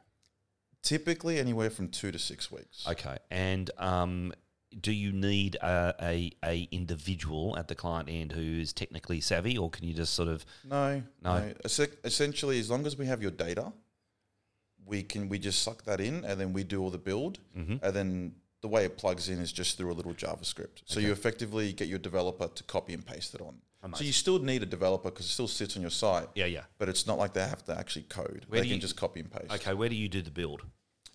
Typically, 0.82 1.40
anywhere 1.40 1.70
from 1.70 1.90
two 1.90 2.12
to 2.12 2.20
six 2.20 2.52
weeks. 2.52 2.88
Okay. 2.88 3.18
And 3.32 3.70
um, 3.78 4.32
do 4.80 4.92
you 4.92 5.12
need 5.12 5.56
a, 5.56 5.96
a, 6.02 6.32
a 6.46 6.68
individual 6.72 7.58
at 7.58 7.68
the 7.68 7.76
client 7.76 8.08
end 8.10 8.32
who's 8.32 8.72
technically 8.72 9.20
savvy, 9.20 9.58
or 9.58 9.70
can 9.70 9.86
you 9.88 9.94
just 9.94 10.14
sort 10.14 10.30
of 10.30 10.46
No, 10.64 11.02
No. 11.22 11.40
no. 11.40 11.54
Esse- 11.66 11.98
Essentially, 12.04 12.60
as 12.60 12.70
long 12.70 12.86
as 12.86 12.98
we 12.98 13.08
have 13.08 13.22
your 13.22 13.32
data, 13.32 13.74
we 14.86 15.04
can 15.04 15.30
we 15.30 15.40
just 15.40 15.64
suck 15.64 15.84
that 15.86 16.00
in, 16.00 16.24
and 16.26 16.40
then 16.40 16.54
we 16.54 16.64
do 16.64 16.82
all 16.82 16.90
the 16.92 16.98
build, 16.98 17.40
mm-hmm. 17.58 17.84
and 17.84 17.96
then 17.96 18.36
the 18.62 18.68
way 18.68 18.84
it 18.86 18.98
plugs 18.98 19.30
in 19.30 19.40
is 19.40 19.52
just 19.52 19.78
through 19.78 19.92
a 19.92 19.94
little 19.96 20.14
JavaScript. 20.14 20.82
So 20.86 21.00
you 21.00 21.12
effectively 21.12 21.72
get 21.74 21.88
your 21.88 22.00
developer 22.00 22.48
to 22.48 22.64
copy 22.64 22.94
and 22.94 23.06
paste 23.06 23.34
it 23.36 23.42
on. 23.42 23.56
So 23.96 24.04
you 24.04 24.12
still 24.12 24.40
need 24.40 24.62
a 24.62 24.66
developer 24.66 25.10
because 25.10 25.26
it 25.26 25.30
still 25.30 25.48
sits 25.48 25.78
on 25.78 25.82
your 25.82 25.92
site. 25.92 26.28
Yeah, 26.36 26.46
yeah. 26.46 26.64
But 26.78 26.90
it's 26.90 27.08
not 27.08 27.18
like 27.18 27.32
they 27.34 27.48
have 27.48 27.64
to 27.66 27.78
actually 27.78 28.04
code. 28.04 28.46
Where 28.50 28.60
they 28.62 28.68
can 28.68 28.76
you- 28.76 28.82
just 28.82 28.98
copy 28.98 29.22
and 29.22 29.32
paste 29.32 29.52
Okay, 29.54 29.74
where 29.74 29.88
do 29.88 29.96
you 29.96 30.10
do 30.10 30.22
the 30.22 30.32
build? 30.32 30.62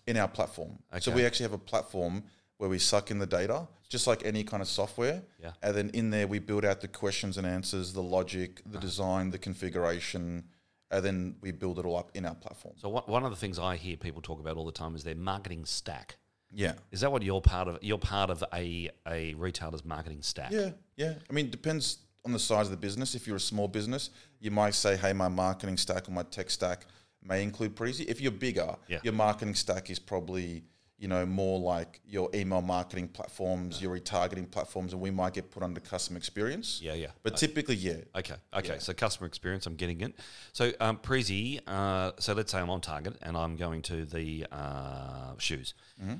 in 0.07 0.17
our 0.17 0.27
platform. 0.27 0.77
Okay. 0.91 0.99
So 0.99 1.11
we 1.11 1.25
actually 1.25 1.45
have 1.45 1.53
a 1.53 1.57
platform 1.57 2.23
where 2.57 2.69
we 2.69 2.77
suck 2.77 3.09
in 3.11 3.17
the 3.19 3.25
data, 3.25 3.67
just 3.89 4.05
like 4.05 4.23
any 4.23 4.43
kind 4.43 4.61
of 4.61 4.67
software. 4.67 5.23
Yeah. 5.41 5.53
And 5.63 5.75
then 5.75 5.89
in 5.95 6.11
there, 6.11 6.27
we 6.27 6.37
build 6.37 6.63
out 6.63 6.81
the 6.81 6.87
questions 6.87 7.37
and 7.39 7.45
answers, 7.47 7.93
the 7.93 8.03
logic, 8.03 8.61
Ah. 8.65 8.69
the 8.73 8.77
design, 8.79 9.31
the 9.31 9.39
configuration, 9.39 10.43
and 10.91 11.03
then 11.03 11.35
we 11.41 11.51
build 11.51 11.79
it 11.79 11.85
all 11.85 11.97
up 11.97 12.11
in 12.13 12.23
our 12.25 12.35
platform. 12.35 12.75
So 12.77 12.89
one 12.89 13.23
of 13.23 13.31
the 13.31 13.35
things 13.35 13.57
I 13.59 13.77
hear 13.77 13.97
people 13.97 14.21
talk 14.21 14.39
about 14.39 14.57
all 14.57 14.65
the 14.65 14.71
time 14.71 14.95
is 14.95 15.03
their 15.03 15.15
marketing 15.15 15.65
stack. 15.65 16.17
Yeah. 16.55 16.73
Is 16.91 17.01
that 17.01 17.11
what 17.11 17.21
you're 17.21 17.41
part 17.41 17.67
of? 17.67 17.77
You're 17.81 17.97
part 17.97 18.29
of 18.29 18.43
a, 18.53 18.89
a 19.07 19.33
retailer's 19.35 19.83
marketing 19.85 20.21
stack. 20.21 20.51
Yeah. 20.51 20.71
Yeah. 20.95 21.13
I 21.29 21.33
mean, 21.33 21.45
it 21.47 21.51
depends 21.51 21.99
on 22.25 22.31
the 22.31 22.39
size 22.39 22.67
of 22.67 22.71
the 22.71 22.77
business. 22.77 23.13
If 23.13 23.27
you're 23.27 23.35
a 23.35 23.39
small 23.39 23.67
business, 23.67 24.09
you 24.39 24.51
might 24.51 24.73
say, 24.73 24.95
hey, 24.95 25.13
my 25.13 25.27
marketing 25.27 25.77
stack 25.77 26.07
or 26.07 26.11
my 26.11 26.23
tech 26.23 26.49
stack 26.49 26.85
may 27.21 27.43
include 27.43 27.75
Preezie. 27.75 28.05
If 28.07 28.21
you're 28.21 28.31
bigger, 28.31 28.75
Yeah. 28.87 28.99
your 29.03 29.13
marketing 29.13 29.55
stack 29.55 29.89
is 29.89 29.99
probably 29.99 30.63
you 30.97 31.09
know 31.09 31.25
more 31.25 31.59
like 31.59 31.99
your 32.07 32.29
email 32.33 32.61
marketing 32.61 33.09
platforms, 33.09 33.81
your 33.81 33.99
retargeting 33.99 34.49
platforms, 34.49 34.93
and 34.93 35.01
we 35.01 35.11
might 35.11 35.33
get 35.33 35.51
put 35.51 35.61
under 35.61 35.81
customer 35.81 36.15
experience. 36.17 36.79
Yeah, 36.81 36.93
yeah. 36.93 37.07
But 37.21 37.35
typically, 37.35 37.75
yeah. 37.75 37.97
Okay, 38.15 38.35
okay. 38.53 38.79
So 38.79 38.93
customer 38.93 39.27
experience, 39.27 39.65
I'm 39.65 39.75
getting 39.75 39.99
it. 39.99 40.15
So 40.53 40.71
um, 40.79 40.97
Preezie, 40.97 41.59
uh, 41.67 42.13
so 42.17 42.31
let's 42.33 42.49
say 42.53 42.59
I'm 42.59 42.69
on 42.69 42.79
Target 42.79 43.17
and 43.21 43.35
I'm 43.35 43.57
going 43.57 43.81
to 43.83 44.05
the 44.05 44.45
uh, 44.53 45.33
shoes, 45.37 45.73
Mm-hmm. 46.01 46.15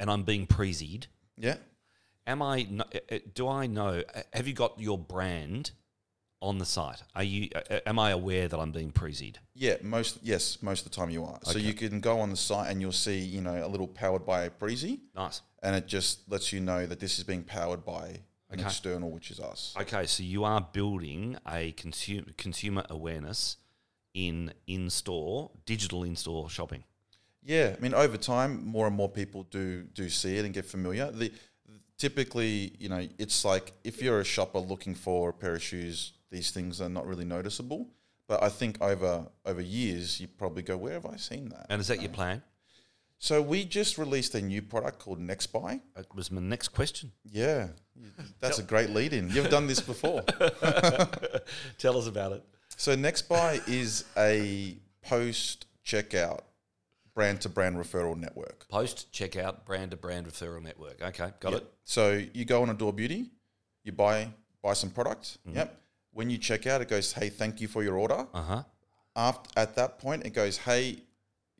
And 0.00 0.10
I'm 0.10 0.22
being 0.24 0.46
Preezied. 0.46 1.06
Yeah. 1.36 1.56
Am 2.26 2.42
I? 2.42 2.66
uh, 2.78 2.82
uh, 3.14 3.18
Do 3.34 3.48
I 3.48 3.66
know? 3.66 4.02
uh, 4.14 4.22
Have 4.32 4.48
you 4.48 4.54
got 4.54 4.80
your 4.80 4.98
brand 4.98 5.72
on 6.40 6.56
the 6.58 6.64
site? 6.64 7.02
Are 7.14 7.22
you? 7.22 7.50
Am 7.86 7.98
I 7.98 8.10
aware 8.10 8.48
that 8.48 8.58
I'm 8.58 8.72
being 8.72 8.92
Preezied? 8.92 9.36
Yeah, 9.54 9.76
most 9.82 10.18
yes, 10.22 10.62
most 10.62 10.86
of 10.86 10.90
the 10.90 10.96
time 10.96 11.10
you 11.10 11.22
are. 11.24 11.38
So 11.42 11.58
you 11.58 11.74
can 11.74 12.00
go 12.00 12.18
on 12.20 12.30
the 12.30 12.36
site 12.36 12.70
and 12.70 12.80
you'll 12.80 12.92
see, 12.92 13.18
you 13.18 13.42
know, 13.42 13.64
a 13.64 13.68
little 13.68 13.86
powered 13.88 14.24
by 14.24 14.48
Preezie, 14.48 15.00
Nice. 15.14 15.42
and 15.62 15.76
it 15.76 15.86
just 15.86 16.30
lets 16.30 16.50
you 16.52 16.60
know 16.60 16.86
that 16.86 16.98
this 16.98 17.18
is 17.18 17.24
being 17.24 17.42
powered 17.44 17.84
by 17.84 18.06
an 18.48 18.58
Okay. 18.58 18.62
external, 18.64 19.10
which 19.10 19.30
is 19.30 19.38
us. 19.38 19.74
Okay, 19.80 20.06
so 20.06 20.22
you 20.22 20.44
are 20.44 20.60
building 20.72 21.36
a 21.46 21.72
consumer 21.72 22.26
consumer 22.38 22.84
awareness 22.88 23.58
in 24.14 24.52
in 24.66 24.88
store, 24.88 25.50
digital 25.66 26.04
in 26.04 26.16
store 26.16 26.48
shopping. 26.48 26.84
Yeah, 27.42 27.74
I 27.76 27.80
mean, 27.80 27.94
over 27.94 28.16
time, 28.16 28.64
more 28.64 28.86
and 28.86 28.94
more 28.94 29.08
people 29.08 29.44
do 29.44 29.84
do 29.94 30.08
see 30.08 30.36
it 30.36 30.44
and 30.44 30.52
get 30.52 30.66
familiar. 30.66 31.10
The 31.10 31.32
typically, 31.96 32.72
you 32.78 32.88
know, 32.88 33.06
it's 33.18 33.44
like 33.44 33.72
if 33.84 34.02
you're 34.02 34.20
a 34.20 34.24
shopper 34.24 34.58
looking 34.58 34.94
for 34.94 35.30
a 35.30 35.32
pair 35.32 35.54
of 35.54 35.62
shoes, 35.62 36.12
these 36.30 36.50
things 36.50 36.80
are 36.80 36.88
not 36.88 37.06
really 37.06 37.24
noticeable. 37.24 37.88
But 38.26 38.42
I 38.42 38.48
think 38.48 38.80
over 38.80 39.26
over 39.44 39.60
years, 39.60 40.20
you 40.20 40.28
probably 40.28 40.62
go, 40.62 40.76
"Where 40.76 40.94
have 40.94 41.06
I 41.06 41.16
seen 41.16 41.48
that?" 41.48 41.66
And 41.68 41.80
is 41.80 41.88
that 41.88 42.00
your 42.00 42.10
um, 42.10 42.14
plan? 42.14 42.42
So 43.18 43.42
we 43.42 43.64
just 43.64 43.98
released 43.98 44.34
a 44.34 44.40
new 44.40 44.62
product 44.62 44.98
called 44.98 45.20
NextBuy. 45.20 45.80
That 45.94 46.14
was 46.14 46.30
my 46.30 46.40
next 46.40 46.68
question. 46.68 47.12
Yeah, 47.24 47.68
that's 48.38 48.58
a 48.58 48.62
great 48.62 48.90
lead 48.90 49.12
in. 49.12 49.28
You've 49.30 49.50
done 49.50 49.66
this 49.66 49.80
before. 49.80 50.22
Tell 51.78 51.98
us 51.98 52.06
about 52.06 52.32
it. 52.32 52.42
So 52.76 52.96
NextBuy 52.96 53.68
is 53.68 54.04
a 54.16 54.76
post 55.02 55.66
checkout 55.84 56.40
brand 57.20 57.40
to 57.42 57.48
brand 57.50 57.76
referral 57.76 58.16
network. 58.16 58.66
Post 58.68 59.12
checkout 59.12 59.66
brand 59.66 59.90
to 59.90 59.96
brand 59.96 60.26
referral 60.26 60.62
network. 60.62 61.02
Okay, 61.02 61.30
got 61.38 61.52
it. 61.52 61.64
So 61.84 62.02
you 62.32 62.46
go 62.46 62.62
on 62.62 62.70
Adore 62.70 62.94
Beauty, 62.94 63.26
you 63.84 63.92
buy 63.92 64.28
buy 64.62 64.72
some 64.72 64.88
product. 64.90 65.24
Mm-hmm. 65.46 65.56
Yep. 65.58 65.76
When 66.12 66.30
you 66.30 66.38
check 66.38 66.66
out, 66.66 66.80
it 66.80 66.88
goes, 66.88 67.12
"Hey, 67.12 67.28
thank 67.28 67.60
you 67.60 67.68
for 67.68 67.82
your 67.82 67.96
order." 67.98 68.26
Uh 68.32 68.42
huh. 68.42 68.62
After 69.14 69.50
at 69.60 69.76
that 69.76 69.98
point, 69.98 70.24
it 70.24 70.30
goes, 70.30 70.56
"Hey, 70.56 71.02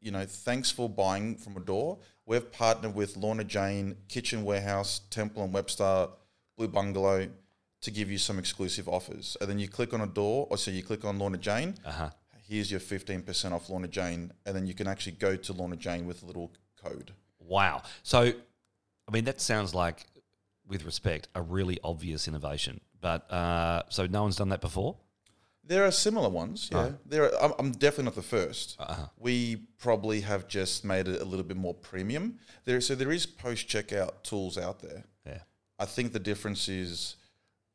you 0.01 0.11
know, 0.11 0.25
thanks 0.25 0.71
for 0.71 0.89
buying 0.89 1.37
from 1.37 1.57
Adore. 1.59 1.99
We've 2.25 2.51
partnered 2.51 2.95
with 2.95 3.17
Lorna 3.19 3.45
Jane, 3.45 3.97
Kitchen 4.09 4.45
Warehouse, 4.45 5.03
Temple 5.11 5.45
and 5.45 5.53
Webster, 5.53 6.09
Blue 6.57 6.69
Bungalow." 6.69 7.29
To 7.85 7.91
give 7.91 8.11
you 8.11 8.19
some 8.19 8.39
exclusive 8.39 8.87
offers, 8.89 9.39
and 9.41 9.49
then 9.49 9.59
you 9.59 9.67
click 9.67 9.95
on 9.95 10.03
Adore, 10.03 10.47
or 10.51 10.59
so 10.59 10.71
you 10.71 10.83
click 10.83 11.03
on 11.03 11.19
Lorna 11.19 11.39
Jane, 11.39 11.77
Uh 11.83 11.91
huh. 11.93 12.11
Here's 12.51 12.69
your 12.69 12.81
15% 12.81 13.53
off 13.53 13.71
Lorna 13.71 13.87
Jane, 13.87 14.33
and 14.45 14.57
then 14.57 14.67
you 14.67 14.75
can 14.75 14.89
actually 14.89 15.13
go 15.13 15.37
to 15.37 15.53
Lorna 15.53 15.77
Jane 15.77 16.05
with 16.05 16.25
a 16.25 16.27
little 16.27 16.51
code. 16.83 17.13
Wow. 17.39 17.83
So, 18.03 18.23
I 18.23 19.13
mean, 19.13 19.25
that 19.25 19.41
sounds 19.41 19.73
like, 19.73 20.05
with 20.67 20.85
respect, 20.85 21.29
a 21.37 21.43
really 21.43 21.79
obvious 21.85 22.27
innovation. 22.27 22.81
But 23.01 23.31
uh, 23.33 23.85
so 23.89 24.07
no 24.07 24.23
one's 24.23 24.37
done 24.37 24.49
that 24.49 24.61
before. 24.61 24.97
There 25.63 25.85
are 25.85 25.93
similar 25.93 26.29
ones, 26.29 26.69
yeah. 26.73 26.79
Oh. 26.79 26.95
There, 27.07 27.33
are, 27.33 27.45
I'm, 27.45 27.53
I'm 27.61 27.73
definitely 27.73 28.07
not 28.07 28.17
the 28.17 28.37
1st 28.37 28.77
Uh-huh. 28.81 29.07
We 29.17 29.57
probably 29.79 30.23
have 30.23 30.49
just 30.49 30.85
made 30.85 31.07
it 31.07 31.23
a 31.23 31.25
little 31.25 31.45
bit 31.45 31.57
more 31.57 31.75
premium. 31.75 32.41
There, 32.65 32.81
so 32.81 32.97
there 32.97 33.13
is 33.13 33.27
post 33.27 33.69
checkout 33.69 34.25
tools 34.25 34.59
out 34.59 34.81
there. 34.81 35.05
Yeah. 35.25 35.43
I 35.79 35.85
think 35.85 36.13
the 36.13 36.19
difference 36.19 36.69
is 36.69 37.15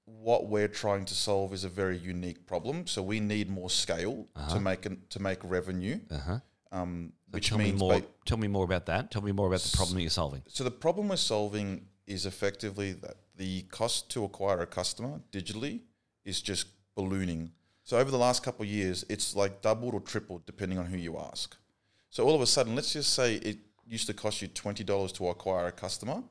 what 0.05 0.47
we're 0.47 0.67
trying 0.67 1.05
to 1.05 1.13
solve 1.15 1.53
is 1.53 1.63
a 1.63 1.69
very 1.69 1.97
unique 1.97 2.45
problem. 2.45 2.85
So 2.87 3.01
we 3.01 3.19
need 3.19 3.49
more 3.49 3.69
scale 3.69 4.27
to 4.49 4.59
make 4.59 4.85
an, 4.85 5.01
to 5.09 5.19
make 5.21 5.39
revenue, 5.43 5.99
Uh 6.11 6.17
huh. 6.17 6.39
um, 6.71 7.13
which 7.31 7.49
tell 7.49 7.57
me 7.57 7.65
means 7.65 7.79
more. 7.79 7.99
ba- 7.99 8.05
tell 8.25 8.37
me 8.37 8.47
more 8.47 8.63
about 8.63 8.85
that. 8.85 9.11
Tell 9.11 9.21
me 9.23 9.31
more 9.31 9.47
about 9.47 9.61
the 9.61 9.75
problem 9.75 9.95
that 9.95 10.01
you're 10.01 10.09
solving. 10.11 10.43
So 10.47 10.63
the 10.63 10.71
problem 10.71 11.07
we're 11.09 11.15
solving 11.17 11.87
is 12.07 12.25
effectively 12.25 12.93
that 12.93 13.15
the 13.35 13.63
cost 13.63 14.09
to 14.11 14.23
acquire 14.23 14.59
a 14.61 14.67
customer 14.67 15.19
digitally 15.31 15.79
is 16.23 16.41
just 16.41 16.67
ballooning. 16.95 17.51
So 17.83 17.97
over 17.97 18.09
the 18.11 18.17
last 18.17 18.43
couple 18.43 18.63
of 18.63 18.69
years, 18.69 19.03
it's 19.09 19.35
like 19.35 19.61
doubled 19.61 19.93
or 19.93 19.99
tripled 20.01 20.45
depending 20.45 20.77
on 20.77 20.85
who 20.85 20.97
you 20.97 21.17
ask. 21.17 21.55
So 22.09 22.23
all 22.25 22.35
of 22.35 22.41
a 22.41 22.47
sudden, 22.47 22.75
let's 22.75 22.93
just 22.93 23.13
say 23.13 23.35
it 23.35 23.57
used 23.87 24.07
to 24.07 24.13
cost 24.13 24.41
you 24.41 24.47
twenty 24.47 24.83
dollars 24.83 25.11
to 25.13 25.27
acquire 25.27 25.67
a 25.67 25.71
customer, 25.71 26.23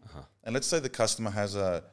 and 0.45 0.54
let's 0.54 0.66
say 0.66 0.78
the 0.81 0.88
customer 0.88 1.31
has 1.31 1.54
a 1.57 1.85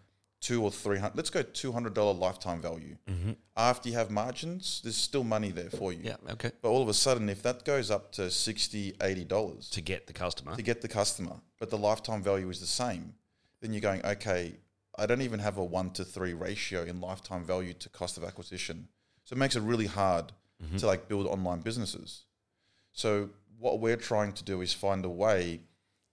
two 0.41 0.63
or 0.63 0.71
three 0.71 0.97
hundred. 0.97 1.15
Let's 1.15 1.29
go 1.29 1.43
two 1.43 1.71
hundred 1.71 1.93
dollar 1.93 2.13
lifetime 2.13 2.61
value. 2.61 2.97
Mm-hmm. 3.09 3.31
After 3.55 3.89
you 3.89 3.95
have 3.95 4.09
margins, 4.09 4.81
there's 4.83 4.97
still 4.97 5.23
money 5.23 5.51
there 5.51 5.69
for 5.69 5.93
you. 5.93 6.01
Yeah. 6.03 6.17
Okay. 6.31 6.51
But 6.61 6.69
all 6.69 6.81
of 6.81 6.89
a 6.89 6.93
sudden, 6.93 7.29
if 7.29 7.43
that 7.43 7.63
goes 7.63 7.89
up 7.91 8.11
to 8.13 8.29
60 8.29 8.93
dollars, 9.27 9.69
To 9.69 9.81
get 9.81 10.07
the 10.07 10.13
customer. 10.13 10.55
to 10.55 10.61
get 10.61 10.81
the 10.81 10.87
customer, 10.87 11.35
but 11.59 11.69
the 11.69 11.77
lifetime 11.77 12.23
value 12.23 12.49
is 12.49 12.59
the 12.59 12.65
same, 12.65 13.13
then 13.61 13.71
you're 13.71 13.81
going, 13.81 14.03
okay, 14.05 14.57
I 14.97 15.05
don't 15.05 15.21
even 15.21 15.39
have 15.39 15.57
a 15.57 15.63
one 15.63 15.91
to 15.91 16.03
three 16.03 16.33
ratio 16.33 16.83
in 16.83 16.99
lifetime 16.99 17.45
value 17.45 17.73
to 17.73 17.89
cost 17.89 18.17
of 18.17 18.23
acquisition. 18.23 18.87
So 19.23 19.35
it 19.35 19.39
makes 19.39 19.55
it 19.55 19.61
really 19.61 19.85
hard 19.85 20.33
mm-hmm. 20.61 20.77
to 20.77 20.87
like 20.87 21.07
build 21.07 21.27
online 21.27 21.61
businesses. 21.61 22.25
So 22.91 23.29
what 23.59 23.79
we're 23.79 23.95
trying 23.95 24.33
to 24.33 24.43
do 24.43 24.61
is 24.61 24.73
find 24.73 25.05
a 25.05 25.09
way 25.09 25.61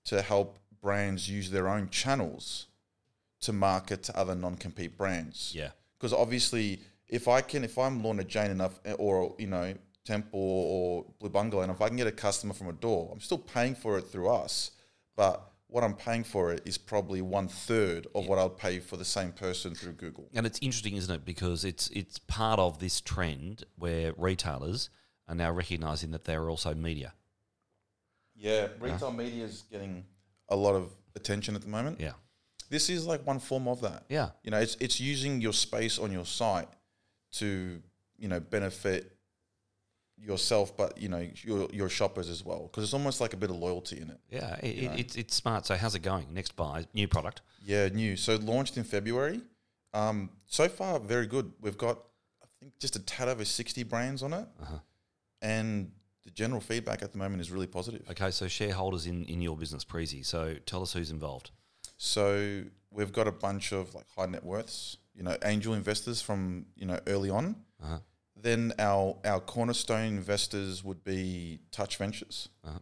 to 0.05 0.23
help 0.23 0.59
brands 0.81 1.29
use 1.29 1.51
their 1.51 1.69
own 1.69 1.89
channels 1.89 2.67
to 3.41 3.53
market 3.53 4.03
to 4.05 4.17
other 4.19 4.35
non-compete 4.35 4.97
brands 4.97 5.53
Yeah. 5.55 5.71
because 5.99 6.13
obviously 6.13 6.81
if 7.09 7.29
I 7.29 7.41
can 7.41 7.65
if 7.65 7.79
I'm 7.79 8.03
Lorna 8.03 8.25
Jane 8.25 8.51
enough 8.51 8.81
eh, 8.85 8.93
or 8.99 9.35
you 9.39 9.47
know 9.47 9.75
Temple 10.05 10.41
or 10.41 11.05
Blue 11.21 11.29
Bungalow 11.31 11.63
and 11.63 11.71
if 11.73 11.81
I 11.81 11.89
can 11.89 11.97
get 11.97 12.07
a 12.07 12.13
customer 12.13 12.55
from 12.55 12.69
Adore 12.69 13.11
I'm 13.13 13.21
still 13.21 13.39
paying 13.39 13.75
for 13.75 13.99
it 13.99 14.03
through 14.11 14.29
us 14.31 14.73
but 15.17 15.53
what 15.71 15.85
I'm 15.85 15.95
paying 15.95 16.25
for 16.25 16.51
it 16.53 16.63
is 16.65 16.79
probably 16.79 17.21
one 17.21 17.47
third 17.47 18.07
of 18.15 18.27
what 18.27 18.39
I'll 18.39 18.49
pay 18.49 18.81
for 18.81 18.97
the 18.97 19.05
same 19.05 19.33
person 19.33 19.75
through 19.75 19.93
Google 19.93 20.29
And 20.35 20.47
it's 20.47 20.59
interesting, 20.63 20.97
isn't 20.97 21.15
it? 21.15 21.25
Because 21.27 21.63
it's 21.65 21.89
it's 21.91 22.19
part 22.19 22.59
of 22.59 22.79
this 22.79 23.01
trend 23.03 23.65
where 23.77 24.15
retailers 24.17 24.89
are 25.29 25.35
now 25.35 25.53
recognizing 25.53 26.11
that 26.13 26.25
they're 26.25 26.49
also 26.49 26.75
media. 26.75 27.13
yeah 28.35 28.69
retail 28.81 29.13
media 29.13 29.45
is 29.45 29.65
getting 29.71 30.05
a 30.49 30.57
lot 30.57 30.75
of 30.75 30.91
attention 31.17 31.55
at 31.55 31.63
the 31.63 31.69
moment 31.69 32.01
Yeah. 32.01 32.13
This 32.71 32.91
is 32.91 33.07
like 33.07 33.27
one 33.27 33.39
form 33.39 33.67
of 33.69 33.81
that 33.83 34.05
Yeah. 34.09 34.31
you 34.43 34.51
know 34.51 34.59
it's 34.59 34.77
it's 34.81 35.01
using 35.01 35.41
your 35.41 35.53
space 35.53 35.99
on 35.99 36.13
your 36.13 36.25
site 36.27 36.69
to 37.33 37.81
you 38.19 38.29
know 38.29 38.41
benefit 38.41 39.15
yourself 40.21 40.77
but 40.77 40.99
you 41.01 41.09
know 41.09 41.25
your 41.43 41.69
your 41.73 41.89
shoppers 41.89 42.29
as 42.29 42.45
well 42.45 42.63
because 42.65 42.83
it's 42.83 42.93
almost 42.93 43.21
like 43.21 43.35
a 43.35 43.37
bit 43.37 43.51
of 43.51 43.57
loyalty 43.57 44.01
in 44.01 44.11
it 44.11 44.19
Yeah. 44.31 44.57
It, 44.57 44.79
it, 44.85 45.01
it's 45.01 45.17
it's 45.17 45.35
smart. 45.35 45.67
So 45.67 45.77
how's 45.77 45.95
it 45.95 46.01
going? 46.03 46.27
Next 46.35 46.57
buy 46.57 46.87
new 46.93 47.07
product. 47.09 47.43
Yeah, 47.65 47.89
new. 47.89 48.17
So 48.17 48.37
launched 48.37 48.77
in 48.77 48.85
February. 48.85 49.41
Um, 49.95 50.31
so 50.47 50.69
far, 50.69 50.99
very 51.01 51.27
good. 51.27 51.51
We've 51.61 51.79
got, 51.79 51.99
I 52.43 52.47
think, 52.61 52.79
just 52.79 52.95
a 52.97 53.01
tad 53.01 53.29
over 53.29 53.45
60 53.45 53.83
brands 53.85 54.23
on 54.23 54.33
it. 54.35 54.47
Uh-huh. 54.63 54.79
And 55.43 55.93
the 56.25 56.31
general 56.31 56.61
feedback 56.61 57.03
at 57.03 57.13
the 57.13 57.19
moment 57.19 57.41
is 57.41 57.51
really 57.51 57.67
positive. 57.67 58.03
Okay. 58.11 58.31
So 58.31 58.49
shareholders 58.49 59.07
in 59.07 59.25
in 59.27 59.41
your 59.41 59.57
business, 59.57 59.85
Preezie. 59.85 60.25
So 60.27 60.57
tell 60.67 60.83
us 60.83 60.93
who's 60.93 61.11
involved. 61.11 61.51
So 61.99 62.63
we've 62.91 63.13
got 63.13 63.29
a 63.29 63.33
bunch 63.33 63.73
of 63.73 63.95
like 63.95 64.07
high 64.17 64.27
net 64.27 64.45
worths, 64.45 64.97
you 65.15 65.23
know, 65.23 65.37
angel 65.45 65.75
investors 65.75 66.23
from, 66.23 66.67
you 66.77 66.87
know, 66.87 66.99
early 67.07 67.29
on. 67.31 67.57
Uh-huh. 67.83 67.99
Then 68.41 68.73
our, 68.79 69.17
our 69.25 69.41
cornerstone 69.41 70.05
investors 70.07 70.83
would 70.85 71.03
be 71.05 71.59
Touch 71.73 71.97
Ventures, 71.97 72.49
Uh-huh. 72.65 72.79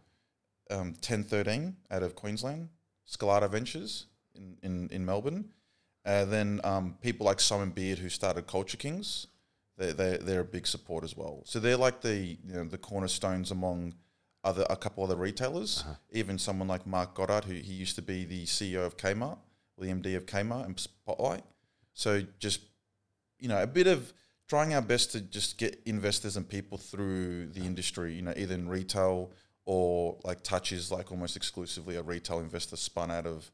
um, 0.69 0.87
1013 0.93 1.75
out 1.91 2.03
of 2.03 2.15
Queensland, 2.15 2.69
Skalata 3.09 3.49
Ventures 3.49 4.05
in, 4.35 4.57
in, 4.61 4.87
in 4.91 5.05
Melbourne. 5.05 5.49
Uh, 6.05 6.23
then 6.25 6.61
um, 6.63 6.95
people 7.01 7.25
like 7.25 7.39
Simon 7.39 7.71
Beard 7.71 7.97
who 7.97 8.07
started 8.09 8.45
Culture 8.47 8.77
Kings, 8.77 9.27
they 9.77 9.91
they 9.91 10.17
they're 10.17 10.39
a 10.41 10.45
big 10.45 10.65
support 10.65 11.03
as 11.03 11.17
well. 11.17 11.41
So 11.45 11.59
they're 11.59 11.75
like 11.77 12.01
the 12.01 12.15
you 12.15 12.53
know 12.53 12.63
the 12.63 12.77
cornerstones 12.77 13.51
among 13.51 13.93
other 14.43 14.65
a 14.69 14.75
couple 14.75 15.03
other 15.03 15.15
retailers. 15.15 15.83
Uh-huh. 15.85 15.95
Even 16.11 16.37
someone 16.37 16.67
like 16.67 16.85
Mark 16.85 17.15
Goddard, 17.15 17.45
who 17.45 17.53
he 17.53 17.73
used 17.73 17.95
to 17.95 18.01
be 18.01 18.25
the 18.25 18.45
CEO 18.45 18.85
of 18.85 18.97
Kmart, 18.97 19.37
the 19.77 19.87
MD 19.87 20.15
of 20.15 20.25
Kmart 20.25 20.65
and 20.65 20.79
Spotlight. 20.79 21.43
So 21.93 22.23
just 22.39 22.61
you 23.39 23.47
know 23.47 23.61
a 23.61 23.67
bit 23.67 23.87
of 23.87 24.13
trying 24.47 24.73
our 24.73 24.81
best 24.81 25.11
to 25.11 25.21
just 25.21 25.57
get 25.57 25.81
investors 25.85 26.37
and 26.37 26.47
people 26.47 26.77
through 26.77 27.47
the 27.47 27.59
uh-huh. 27.59 27.67
industry. 27.67 28.13
You 28.13 28.21
know 28.21 28.33
either 28.35 28.55
in 28.55 28.69
retail 28.69 29.31
or 29.65 30.17
like 30.23 30.41
touches 30.43 30.91
like 30.91 31.11
almost 31.11 31.35
exclusively 31.35 31.97
a 31.97 32.01
retail 32.01 32.39
investor 32.39 32.77
spun 32.77 33.11
out 33.11 33.27
of 33.27 33.51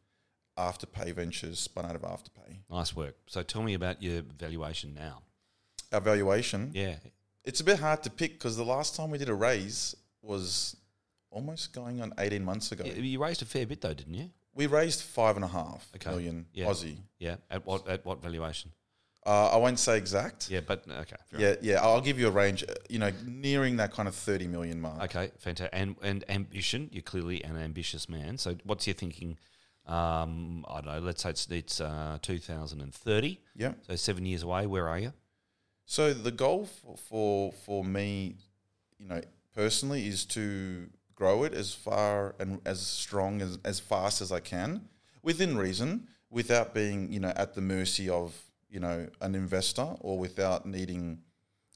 Afterpay 0.58 1.14
Ventures, 1.14 1.60
spun 1.60 1.86
out 1.86 1.96
of 1.96 2.02
Afterpay. 2.04 2.60
Nice 2.70 2.96
work. 2.96 3.16
So 3.26 3.42
tell 3.42 3.64
me 3.64 3.74
about 3.74 4.02
your 4.02 4.22
valuation 4.22 4.94
now. 4.94 5.24
Our 5.92 6.02
valuation, 6.02 6.72
Yeah. 6.74 6.98
it's 7.44 7.60
a 7.60 7.64
bit 7.64 7.80
hard 7.80 8.04
to 8.04 8.10
pick 8.10 8.34
because 8.34 8.56
the 8.56 8.64
last 8.64 8.96
time 8.96 9.10
we 9.10 9.18
did 9.18 9.30
a 9.30 9.34
raise 9.34 9.96
was 10.24 10.76
almost 11.30 11.74
going 11.74 12.02
on 12.02 12.14
18 12.18 12.44
months 12.44 12.72
ago. 12.72 12.84
You- 12.86 13.02
You 13.04 13.20
raised 13.24 13.42
a 13.42 13.46
fair 13.46 13.66
bit 13.66 13.82
though, 13.82 13.94
didn't 13.94 14.14
you? 14.14 14.32
We 14.56 14.68
raised 14.68 15.02
five 15.02 15.36
and 15.36 15.44
a 15.46 15.48
half 15.48 15.90
Okay. 15.96 16.10
million 16.12 16.46
Yeah. 16.54 16.68
Aussie. 16.68 16.98
Yeah. 17.20 17.38
At 17.50 17.66
what 17.66 17.88
at 17.88 18.06
what 18.06 18.22
valuation? 18.22 18.72
Uh, 19.26 19.48
I 19.54 19.58
won't 19.58 19.80
say 19.80 19.98
exact. 19.98 20.50
Yeah, 20.52 20.60
but 20.60 20.86
okay. 20.90 21.16
Yeah, 21.38 21.56
yeah. 21.62 21.82
I'll 21.82 22.02
give 22.02 22.20
you 22.20 22.28
a 22.28 22.32
range. 22.32 22.64
uh, 22.64 22.74
You 22.90 23.00
know, 23.00 23.12
nearing 23.26 23.78
that 23.78 23.92
kind 23.94 24.08
of 24.10 24.16
30 24.16 24.48
million 24.48 24.82
mark. 24.82 25.02
Okay, 25.04 25.32
fantastic. 25.40 25.70
And 25.74 25.96
and 26.02 26.24
ambition, 26.30 26.90
you're 26.92 27.04
clearly 27.04 27.42
an 27.44 27.56
ambitious 27.58 28.08
man. 28.10 28.38
So 28.38 28.56
what's 28.66 28.86
your 28.86 28.96
thinking? 28.96 29.38
Um, 29.86 30.66
I 30.68 30.82
don't 30.82 30.94
know. 30.94 31.00
Let's 31.00 31.24
say 31.24 31.30
it's 31.32 31.48
it's 31.50 31.82
uh, 31.82 32.18
2030. 32.22 33.40
Yeah. 33.56 33.74
So 33.88 33.96
seven 33.96 34.26
years 34.26 34.44
away. 34.44 34.68
Where 34.68 34.88
are 34.88 35.00
you? 35.00 35.14
So 35.86 36.14
the 36.14 36.32
goal 36.32 36.66
for, 36.66 36.98
for 36.98 37.52
for 37.54 37.84
me, 37.84 38.36
you 39.00 39.08
know, 39.08 39.22
personally, 39.54 40.08
is 40.08 40.26
to 40.26 40.90
grow 41.16 41.44
it 41.44 41.54
as 41.54 41.74
far 41.74 42.36
and 42.40 42.60
as 42.66 42.82
strong 42.82 43.42
as 43.42 43.58
as 43.64 43.80
fast 43.80 44.22
as 44.22 44.32
I 44.32 44.40
can, 44.40 44.90
within 45.22 45.58
reason, 45.58 46.08
without 46.30 46.74
being 46.74 47.12
you 47.12 47.20
know 47.20 47.34
at 47.36 47.54
the 47.54 47.62
mercy 47.62 48.10
of 48.10 48.36
you 48.70 48.80
know 48.80 49.08
an 49.22 49.36
investor 49.36 49.96
or 50.02 50.18
without 50.18 50.66
needing 50.66 51.20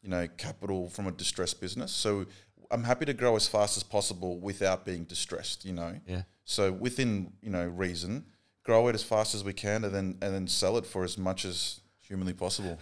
you 0.02 0.10
know 0.10 0.28
capital 0.38 0.90
from 0.90 1.08
a 1.08 1.12
distressed 1.12 1.62
business. 1.62 1.92
So 1.92 2.26
I'm 2.72 2.84
happy 2.84 3.06
to 3.06 3.13
grow 3.13 3.36
as 3.36 3.48
fast 3.48 3.78
as 3.78 3.84
possible 3.84 4.40
without 4.40 4.86
being 4.86 5.04
distressed. 5.04 5.66
You 5.66 5.74
know. 5.74 6.00
Yeah. 6.06 6.24
So 6.44 6.72
within 6.72 7.34
you 7.42 7.50
know 7.50 7.66
reason, 7.66 8.26
grow 8.63 8.88
it 8.88 8.96
as 8.96 9.04
fast 9.04 9.36
as 9.36 9.44
we 9.44 9.54
can, 9.54 9.84
and 9.84 9.94
then 9.94 10.18
and 10.22 10.34
then 10.34 10.48
sell 10.48 10.78
it 10.78 10.86
for 10.86 11.04
as 11.04 11.18
much 11.18 11.46
as 11.46 11.82
humanly 12.00 12.34
possible. 12.34 12.80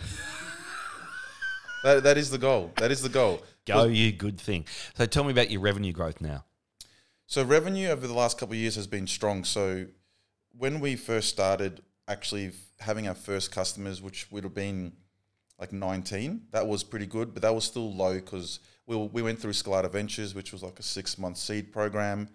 that, 1.84 2.04
that 2.04 2.18
is 2.18 2.30
the 2.30 2.38
goal. 2.38 2.72
That 2.78 2.92
is 2.92 3.02
the 3.02 3.10
goal. 3.10 3.42
Go, 3.66 3.86
you 3.86 4.12
good 4.12 4.40
thing. 4.40 4.66
So 4.96 5.06
tell 5.06 5.24
me 5.24 5.32
about 5.32 5.50
your 5.50 5.62
revenue 5.62 5.92
growth 5.92 6.22
now. 6.22 6.46
So 7.28 7.44
revenue 7.44 7.90
over 7.90 8.06
the 8.06 8.14
last 8.14 8.38
couple 8.38 8.54
of 8.54 8.60
years 8.60 8.76
has 8.76 8.86
been 8.86 9.08
strong. 9.08 9.44
So 9.44 9.88
when 10.58 10.80
we 10.80 10.96
first 10.96 11.30
started 11.30 11.82
actually 12.08 12.52
having 12.80 13.08
our 13.08 13.16
first 13.16 13.52
customers, 13.52 14.02
which 14.02 14.32
would 14.32 14.44
have 14.44 14.54
been 14.54 14.94
like 15.60 15.74
19, 15.74 16.42
that 16.52 16.68
was 16.68 16.84
pretty 16.84 17.08
good, 17.08 17.34
but 17.34 17.42
that 17.42 17.56
was 17.56 17.64
still 17.64 17.92
low 17.92 18.16
because 18.16 18.60
we, 18.86 18.96
we 18.96 19.22
went 19.24 19.40
through 19.40 19.54
Skalata 19.54 19.92
Ventures, 19.92 20.36
which 20.36 20.54
was 20.54 20.62
like 20.62 20.78
a 20.80 20.84
six 20.84 21.18
month 21.18 21.38
seed 21.38 21.72
program. 21.72 22.30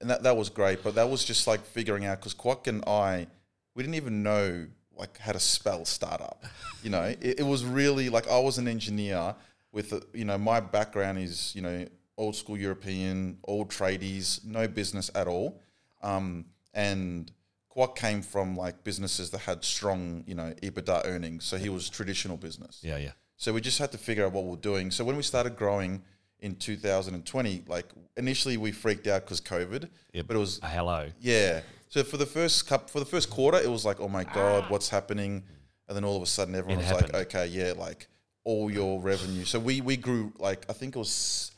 And 0.00 0.08
that, 0.08 0.22
that 0.22 0.36
was 0.36 0.48
great, 0.48 0.82
but 0.82 0.94
that 0.94 1.10
was 1.10 1.24
just 1.24 1.46
like 1.46 1.60
figuring 1.60 2.06
out 2.06 2.20
because 2.20 2.34
Kwok 2.34 2.68
and 2.68 2.84
I, 2.86 3.26
we 3.74 3.82
didn't 3.82 3.96
even 3.96 4.22
know 4.22 4.66
like 4.96 5.18
how 5.18 5.32
to 5.32 5.40
spell 5.40 5.84
startup. 5.84 6.44
You 6.82 6.90
know, 6.90 7.02
it, 7.02 7.40
it 7.40 7.46
was 7.46 7.64
really 7.64 8.08
like 8.08 8.28
I 8.28 8.38
was 8.38 8.58
an 8.58 8.68
engineer 8.68 9.34
with, 9.72 9.92
a, 9.92 10.02
you 10.12 10.24
know, 10.24 10.38
my 10.38 10.60
background 10.60 11.18
is, 11.18 11.52
you 11.54 11.62
know, 11.62 11.86
old 12.18 12.36
school 12.36 12.56
European, 12.56 13.38
old 13.44 13.70
tradies, 13.70 14.44
no 14.44 14.66
business 14.68 15.10
at 15.14 15.26
all. 15.26 15.60
Um, 16.02 16.46
and 16.74 17.30
Kwok 17.74 17.96
came 17.96 18.20
from 18.22 18.56
like 18.56 18.82
businesses 18.84 19.30
that 19.30 19.38
had 19.42 19.64
strong, 19.64 20.24
you 20.26 20.34
know, 20.34 20.52
EBITDA 20.62 21.02
earnings. 21.06 21.44
So 21.44 21.56
he 21.56 21.68
was 21.68 21.88
traditional 21.88 22.36
business. 22.36 22.80
Yeah, 22.82 22.98
yeah. 22.98 23.12
So 23.36 23.52
we 23.52 23.60
just 23.60 23.78
had 23.78 23.90
to 23.92 23.98
figure 23.98 24.26
out 24.26 24.32
what 24.32 24.44
we're 24.44 24.56
doing. 24.56 24.90
So 24.90 25.04
when 25.04 25.16
we 25.16 25.22
started 25.22 25.56
growing 25.56 26.02
in 26.40 26.56
2020, 26.56 27.64
like 27.68 27.86
initially 28.16 28.56
we 28.56 28.72
freaked 28.72 29.06
out 29.06 29.22
because 29.24 29.40
COVID, 29.40 29.88
Yep. 30.12 30.26
but 30.26 30.36
it 30.36 30.38
was 30.38 30.58
A 30.62 30.66
hello. 30.68 31.08
yeah. 31.20 31.60
So 31.88 32.04
for 32.04 32.16
the 32.18 32.26
first 32.26 32.68
cup 32.68 32.88
for 32.90 33.00
the 33.00 33.04
first 33.06 33.30
quarter, 33.30 33.58
it 33.58 33.68
was 33.68 33.84
like, 33.84 33.98
oh 34.00 34.08
my 34.08 34.24
god, 34.24 34.68
what's 34.70 34.88
happening? 34.90 35.42
And 35.88 35.96
then 35.96 36.04
all 36.04 36.16
of 36.16 36.22
a 36.22 36.26
sudden, 36.26 36.54
everyone 36.54 36.84
It 36.84 36.92
was 36.92 37.02
like, 37.02 37.14
okay, 37.14 37.46
yeah, 37.46 37.72
like 37.76 38.06
all 38.44 38.70
your 38.70 39.00
revenue. 39.00 39.44
So 39.44 39.58
we 39.58 39.80
we 39.80 39.96
grew 39.96 40.32
like 40.38 40.64
I 40.68 40.72
think 40.72 40.96
it 40.96 40.98
was 40.98 41.52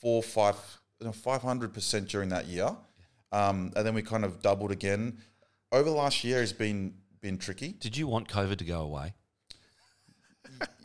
four 0.00 0.22
five 0.22 0.56
five 1.14 1.42
hundred 1.42 1.72
percent 1.74 2.08
during 2.08 2.28
that 2.30 2.46
year, 2.46 2.76
um, 3.32 3.72
and 3.76 3.86
then 3.86 3.94
we 3.94 4.02
kind 4.02 4.24
of 4.24 4.42
doubled 4.42 4.70
again. 4.70 5.18
Over 5.72 5.84
the 5.90 5.96
last 5.96 6.24
year 6.24 6.40
has 6.40 6.52
been 6.52 6.94
been 7.20 7.38
tricky. 7.38 7.72
Did 7.72 7.96
you 7.96 8.06
want 8.06 8.28
COVID 8.28 8.56
to 8.58 8.64
go 8.64 8.80
away? 8.80 9.14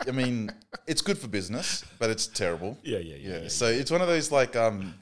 I 0.08 0.12
mean, 0.12 0.52
it's 0.88 1.02
good 1.02 1.18
for 1.18 1.28
business, 1.28 1.84
but 2.00 2.10
it's 2.10 2.28
terrible. 2.28 2.78
Yeah, 2.84 3.00
yeah, 3.00 3.16
Yeah. 3.16 3.42
yeah 3.44 3.48
So 3.50 3.66
it's 3.68 3.92
one 3.92 4.02
of 4.02 4.08
those 4.08 4.32
like 4.32 4.56
um 4.56 4.94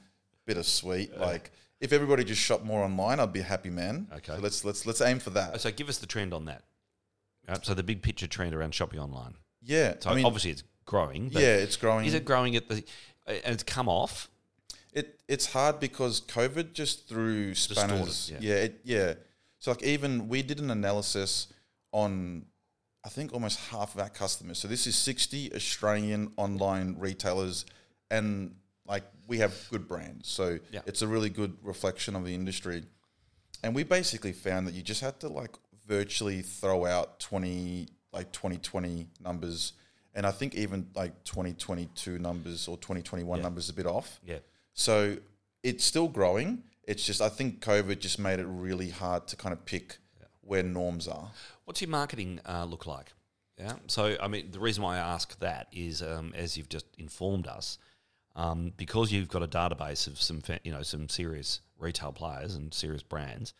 bittersweet. 0.45 1.17
like 1.19 1.51
if 1.79 1.91
everybody 1.91 2.23
just 2.23 2.41
shop 2.41 2.63
more 2.63 2.81
online, 2.83 3.19
I'd 3.19 3.33
be 3.33 3.41
a 3.41 3.43
happy 3.43 3.69
man. 3.69 4.07
Okay. 4.15 4.33
So 4.35 4.39
let's 4.41 4.63
let's 4.65 4.85
let's 4.85 5.01
aim 5.01 5.19
for 5.19 5.31
that. 5.31 5.59
So 5.61 5.69
give 5.71 5.89
us 5.89 5.97
the 5.97 6.07
trend 6.07 6.33
on 6.33 6.45
that. 6.45 6.63
Uh, 7.47 7.57
so 7.61 7.73
the 7.73 7.83
big 7.83 8.01
picture 8.01 8.25
trend 8.27 8.55
around 8.55 8.73
shopping 8.73 8.99
online. 8.99 9.35
Yeah. 9.63 9.95
So 9.99 10.09
I 10.09 10.15
mean, 10.15 10.25
obviously 10.25 10.51
it's 10.51 10.63
growing. 10.85 11.29
Yeah, 11.31 11.55
it's 11.55 11.77
growing. 11.77 12.05
Is 12.05 12.13
it 12.13 12.25
growing 12.25 12.55
at 12.55 12.67
the? 12.67 12.83
And 13.27 13.53
it's 13.53 13.63
come 13.63 13.87
off. 13.87 14.29
It 14.91 15.19
it's 15.27 15.47
hard 15.47 15.79
because 15.79 16.21
COVID 16.21 16.73
just 16.73 17.07
threw 17.07 17.53
spanners. 17.55 18.31
yeah. 18.31 18.37
yeah, 18.41 18.55
it, 18.55 18.79
yeah. 18.83 19.13
So 19.59 19.71
like 19.71 19.83
even 19.83 20.27
we 20.27 20.43
did 20.43 20.59
an 20.59 20.69
analysis 20.69 21.47
on 21.91 22.45
I 23.05 23.09
think 23.09 23.33
almost 23.33 23.59
half 23.71 23.95
of 23.95 24.01
our 24.01 24.09
customers. 24.09 24.59
So 24.59 24.67
this 24.67 24.87
is 24.87 24.95
60 24.95 25.53
Australian 25.55 26.31
online 26.37 26.95
retailers 26.97 27.65
and 28.09 28.55
like 28.85 29.03
we 29.27 29.39
have 29.39 29.53
good 29.71 29.87
brands. 29.87 30.29
So 30.29 30.59
Yeah. 30.71 30.81
it's 30.85 31.01
a 31.01 31.07
really 31.07 31.29
good 31.29 31.57
reflection 31.61 32.15
of 32.15 32.25
the 32.25 32.33
industry. 32.33 32.83
And 33.63 33.73
we 33.73 33.83
basically 33.83 34.31
found 34.33 34.67
that 34.67 34.73
you 34.73 34.81
just 34.81 35.01
had 35.01 35.19
to 35.21 35.27
like 35.29 35.55
virtually 35.85 36.41
throw 36.41 36.85
out 36.85 37.19
20 37.19 37.87
like 38.13 38.31
2020 38.31 39.07
numbers 39.23 39.73
and 40.15 40.25
I 40.27 40.31
think 40.31 40.53
even 40.55 40.87
like 40.95 41.23
2022 41.23 42.19
numbers 42.19 42.67
or 42.67 42.77
2021 42.77 43.37
Yeah. 43.39 43.43
numbers 43.43 43.69
a 43.69 43.73
bit 43.73 43.87
off. 43.87 44.19
Yeah. 44.25 44.39
So 44.73 45.17
it's 45.63 45.83
still 45.83 46.07
growing. 46.07 46.63
It's 46.83 47.05
just 47.05 47.21
I 47.21 47.29
think 47.29 47.61
COVID 47.63 47.99
just 47.99 48.19
made 48.19 48.39
it 48.39 48.45
really 48.47 48.89
hard 48.91 49.27
to 49.29 49.35
kind 49.35 49.53
of 49.53 49.65
pick 49.65 49.97
where 50.41 50.61
norms 50.63 51.07
are. 51.07 51.31
What's 51.65 51.81
your 51.81 51.89
marketing 51.89 52.39
uh, 52.47 52.65
look 52.65 52.85
like? 52.85 53.13
Yeah. 53.57 53.73
So, 53.87 54.17
I 54.21 54.27
mean, 54.27 54.51
the 54.51 54.59
reason 54.59 54.83
why 54.83 54.95
I 54.95 54.99
ask 54.99 55.39
that 55.39 55.67
is, 55.71 56.01
um, 56.01 56.33
as 56.35 56.57
you've 56.57 56.69
just 56.69 56.85
informed 56.97 57.47
us, 57.47 57.77
um, 58.35 58.73
because 58.77 59.11
you've 59.11 59.29
got 59.29 59.41
a 59.43 59.47
database 59.47 60.05
of 60.07 60.19
some, 60.21 60.41
you 60.63 60.71
know, 60.71 60.81
some 60.81 61.07
serious 61.07 61.61
retail 61.79 62.11
players 62.11 62.55
and 62.55 62.73
serious 62.73 63.03
brands, 63.03 63.53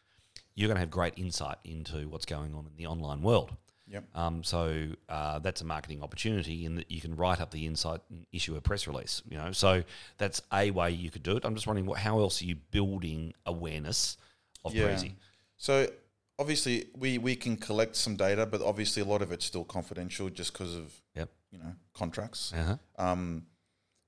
you're 0.56 0.68
going 0.68 0.76
to 0.76 0.80
have 0.82 0.92
great 0.92 1.14
insight 1.16 1.58
into 1.64 2.10
what's 2.10 2.26
going 2.26 2.54
on 2.54 2.66
in 2.66 2.76
the 2.76 2.86
online 2.88 3.22
world. 3.22 3.56
Yep. 3.94 4.04
Um, 4.16 4.44
so 4.44 4.88
uh, 5.08 5.40
that's 5.40 5.62
a 5.62 5.66
marketing 5.66 6.02
opportunity 6.02 6.66
in 6.66 6.76
that 6.76 6.90
you 6.92 7.00
can 7.00 7.16
write 7.16 7.40
up 7.40 7.52
the 7.52 7.68
insight 7.68 8.02
and 8.10 8.26
issue 8.32 8.56
a 8.56 8.62
press 8.62 8.88
release. 8.88 9.22
You 9.30 9.38
know, 9.38 9.52
so 9.52 9.84
that's 10.18 10.42
a 10.52 10.72
way 10.72 10.92
you 10.92 11.12
could 11.12 11.24
do 11.24 11.38
it. 11.38 11.46
I'm 11.46 11.54
just 11.54 11.68
wondering, 11.68 11.86
what, 11.86 12.00
how 12.00 12.20
else 12.20 12.42
are 12.42 12.46
you 12.46 12.56
building 12.72 13.34
awareness 13.46 14.18
of 14.66 14.74
Yeah. 14.74 14.98
So 15.58 15.88
obviously 16.40 16.88
we 16.98 17.20
we 17.20 17.36
can 17.36 17.56
collect 17.56 17.96
some 17.96 18.16
data, 18.16 18.48
but 18.48 18.62
obviously 18.62 19.04
a 19.04 19.06
lot 19.06 19.22
of 19.22 19.32
it's 19.32 19.46
still 19.46 19.64
confidential 19.64 20.30
just 20.30 20.54
because 20.54 20.76
of 20.76 20.92
Yep. 21.16 21.30
you 21.52 21.60
know 21.60 21.76
contracts. 21.94 22.52
Uh-huh. 22.52 22.78
Um, 22.98 23.46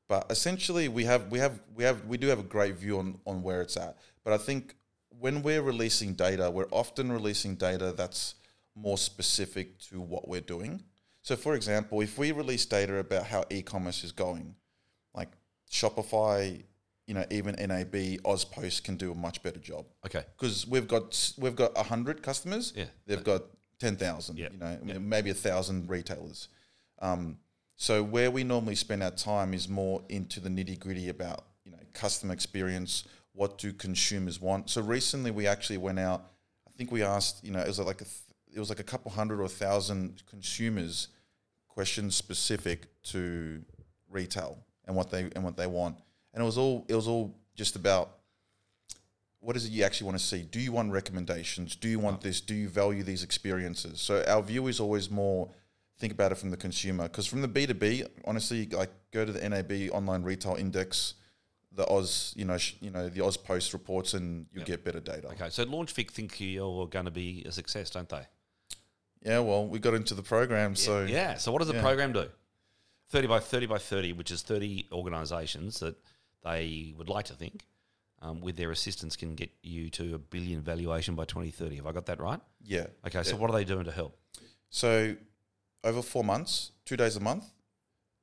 but 0.08 0.26
essentially, 0.32 0.88
we 0.88 1.06
have 1.06 1.32
we 1.32 1.40
have 1.40 1.60
we 1.76 1.84
have 1.84 2.06
we 2.06 2.18
do 2.18 2.28
have 2.28 2.40
a 2.40 2.44
great 2.44 2.76
view 2.76 2.98
on 2.98 3.20
on 3.26 3.44
where 3.44 3.62
it's 3.62 3.78
at. 3.78 3.98
But 4.24 4.34
I 4.34 4.38
think 4.38 4.76
when 5.10 5.44
we're 5.44 5.62
releasing 5.62 6.14
data, 6.14 6.50
we're 6.50 6.68
often 6.72 7.12
releasing 7.12 7.56
data 7.56 7.94
that's 7.96 8.36
more 8.76 8.98
specific 8.98 9.80
to 9.80 10.00
what 10.02 10.28
we're 10.28 10.42
doing. 10.42 10.84
So, 11.22 11.36
for 11.36 11.56
example, 11.56 12.02
if 12.02 12.18
we 12.18 12.32
release 12.32 12.66
data 12.66 12.98
about 12.98 13.26
how 13.26 13.46
e-commerce 13.50 14.04
is 14.04 14.12
going, 14.12 14.56
like 15.14 15.30
Shopify, 15.72 16.62
you 17.08 17.14
know, 17.14 17.26
even 17.32 17.56
NAB, 17.56 17.94
Auspost 18.24 18.84
can 18.84 18.96
do 18.98 19.12
a 19.12 19.16
much 19.16 19.42
better 19.42 19.60
job 19.60 19.86
Okay. 20.06 20.24
because 20.38 20.68
we've 20.68 20.88
got 20.88 21.34
we've 21.38 21.56
got 21.56 21.76
hundred 21.78 22.22
customers. 22.22 22.74
Yeah. 22.76 22.86
they've 23.06 23.24
got 23.24 23.44
ten 23.80 23.96
thousand. 23.96 24.38
Yeah. 24.38 24.50
You 24.52 24.58
know, 24.58 24.80
Yeah. 24.86 24.98
maybe 25.00 25.30
a 25.30 25.34
thousand 25.36 25.90
retailers. 25.90 26.48
Um, 27.00 27.38
so 27.76 28.02
where 28.04 28.32
we 28.32 28.44
normally 28.44 28.76
spend 28.76 29.04
our 29.04 29.12
time 29.12 29.54
is 29.54 29.68
more 29.68 30.02
into 30.10 30.40
the 30.40 30.50
nitty 30.50 30.80
gritty 30.80 31.10
about 31.10 31.46
you 31.64 31.72
know 31.72 31.78
customer 31.94 32.34
experience. 32.34 33.04
What 33.34 33.58
do 33.58 33.74
consumers 33.74 34.40
want? 34.40 34.70
So 34.70 34.82
recently 34.82 35.30
we 35.32 35.46
actually 35.48 35.78
went 35.78 36.00
out. 36.00 36.32
I 36.68 36.72
think 36.78 36.92
we 36.92 37.04
asked 37.04 37.44
you 37.44 37.52
know 37.52 37.60
it 37.60 37.68
was 37.68 37.80
like 37.80 38.02
a 38.02 38.06
it 38.56 38.60
was 38.60 38.70
like 38.70 38.80
a 38.80 38.84
couple 38.84 39.12
hundred 39.12 39.40
or 39.42 39.44
a 39.44 39.50
thousand 39.50 40.24
consumers 40.28 41.10
questions 41.68 42.16
specific 42.16 42.88
to 43.04 43.62
retail 44.10 44.58
and 44.86 44.96
what 44.96 45.12
they 45.12 45.30
and 45.36 45.44
what 45.44 45.58
they 45.58 45.68
want. 45.68 45.98
And 46.34 46.42
it 46.42 46.46
was 46.46 46.58
all 46.58 46.86
it 46.88 46.96
was 46.96 47.08
all 47.08 47.36
just 47.54 47.76
about 47.76 48.18
what 49.42 49.56
is 49.56 49.66
it 49.66 49.72
you 49.72 49.84
actually 49.84 50.06
want 50.06 50.18
to 50.18 50.24
see? 50.24 50.42
Do 50.42 50.60
you 50.60 50.72
want 50.72 50.92
recommendations? 50.92 51.76
Do 51.76 51.88
you 51.88 52.00
want 52.00 52.16
uh-huh. 52.16 52.24
this? 52.24 52.42
Do 52.42 52.56
you 52.56 52.70
value 52.70 53.04
these 53.04 53.24
experiences? 53.24 54.00
So 54.02 54.24
our 54.26 54.42
view 54.42 54.68
is 54.68 54.80
always 54.80 55.12
more 55.12 55.50
think 55.98 56.12
about 56.12 56.32
it 56.32 56.36
from 56.36 56.50
the 56.50 56.58
consumer 56.58 57.04
because 57.04 57.28
from 57.28 57.42
the 57.42 57.48
B 57.48 57.66
two 57.66 57.74
B, 57.74 58.06
honestly, 58.24 58.68
like 58.68 58.92
go 59.12 59.26
to 59.26 59.34
the 59.34 59.48
NAB 59.48 59.92
online 59.94 60.24
retail 60.24 60.56
index, 60.56 61.16
the 61.74 61.86
Oz, 61.90 62.34
you 62.38 62.46
know, 62.46 62.58
sh- 62.58 62.76
you 62.80 62.90
know 62.90 63.10
the 63.10 63.22
Aus 63.22 63.36
Post 63.36 63.74
reports, 63.74 64.14
and 64.14 64.48
you 64.54 64.60
Yep. 64.60 64.68
get 64.68 64.86
better 64.86 65.02
data. 65.02 65.28
Okay, 65.28 65.50
so 65.50 65.66
LaunchVic 65.66 66.10
think 66.12 66.40
you're 66.40 66.88
going 66.88 67.06
to 67.06 67.12
be 67.12 67.44
a 67.46 67.52
success, 67.52 67.90
don't 67.90 68.08
they? 68.08 68.26
Yeah, 69.22 69.40
well, 69.40 69.68
we 69.68 69.80
got 69.80 69.94
into 69.94 70.14
the 70.14 70.22
program, 70.22 70.76
so 70.76 71.04
yeah. 71.04 71.36
So 71.36 71.52
what 71.52 71.60
does 71.60 71.68
the 71.68 71.76
yeah. 71.76 71.82
program 71.82 72.14
do? 72.14 72.26
Thirty 73.10 73.28
by 73.28 73.40
thirty 73.40 73.66
by 73.66 73.78
thirty, 73.78 74.14
which 74.14 74.32
is 74.32 74.42
thirty 74.42 74.88
organisations 74.92 75.80
that 75.80 75.96
they 76.44 76.94
would 76.98 77.10
like 77.10 77.26
to 77.26 77.34
think, 77.34 77.66
um, 78.22 78.40
with 78.42 78.56
their 78.56 78.72
assistance, 78.72 79.16
can 79.16 79.36
get 79.36 79.50
you 79.64 79.90
to 79.92 80.16
a 80.16 80.20
billion 80.20 80.62
valuation 80.62 81.16
by 81.16 81.26
twenty 81.26 81.50
thirty. 81.50 81.78
Have 81.78 81.88
I 81.88 81.92
got 81.92 82.06
that 82.08 82.20
right? 82.20 82.40
yeah. 82.64 82.88
Okay. 83.06 83.24
So 83.24 83.36
what 83.36 83.50
are 83.50 83.54
they 83.54 83.64
doing 83.64 83.86
to 83.86 83.92
help? 83.92 84.18
So 84.70 85.16
over 85.84 86.02
four 86.02 86.24
months, 86.24 86.72
two 86.84 86.98
days 86.98 87.16
a 87.16 87.20
month, 87.20 87.46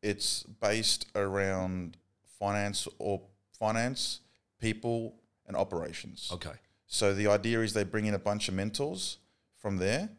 it's 0.02 0.42
based 0.42 1.06
around 1.14 1.96
finance 2.38 2.88
or 2.98 3.22
finance, 3.58 4.20
people, 4.60 5.14
and 5.46 5.56
operations. 5.56 6.30
Okay. 6.32 6.52
So 6.86 7.14
the 7.14 7.28
idea 7.28 7.60
is 7.60 7.72
they 7.72 7.84
bring 7.84 8.06
in 8.06 8.14
a 8.14 8.18
bunch 8.18 8.48
of 8.48 8.54
mentors 8.54 9.18
from 9.56 9.78
there. 9.78 10.10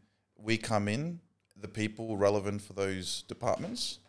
We 0.43 0.57
come 0.57 0.89
in, 0.89 1.21
the 1.59 1.69
people 1.69 2.17
relevant 2.17 2.61
for 2.61 2.73
those 2.73 3.23
departments, 3.29 3.99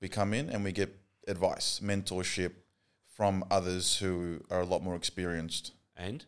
we 0.00 0.08
come 0.08 0.32
in 0.32 0.48
and 0.48 0.64
we 0.64 0.72
get 0.72 0.98
advice, 1.28 1.80
mentorship 1.84 2.52
from 3.14 3.44
others 3.50 3.98
who 3.98 4.40
are 4.50 4.62
a 4.62 4.64
lot 4.64 4.82
more 4.82 4.96
experienced. 4.96 5.72
And 5.94 6.24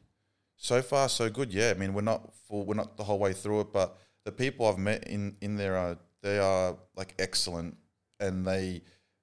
So 0.56 0.82
far, 0.82 1.08
so 1.08 1.30
good. 1.30 1.52
Yeah, 1.52 1.70
I 1.70 1.74
mean, 1.74 1.94
we're 1.94 2.02
not 2.02 2.34
full, 2.46 2.66
we're 2.66 2.74
not 2.74 2.98
the 2.98 3.04
whole 3.04 3.18
way 3.18 3.32
through 3.32 3.60
it, 3.60 3.72
but 3.72 3.96
the 4.24 4.32
people 4.32 4.66
I've 4.66 4.78
met 4.78 5.08
in 5.08 5.36
in 5.40 5.56
there 5.56 5.76
are 5.76 5.96
they 6.22 6.38
are 6.38 6.76
like 6.94 7.14
excellent, 7.18 7.76
and 8.20 8.46
they 8.46 8.82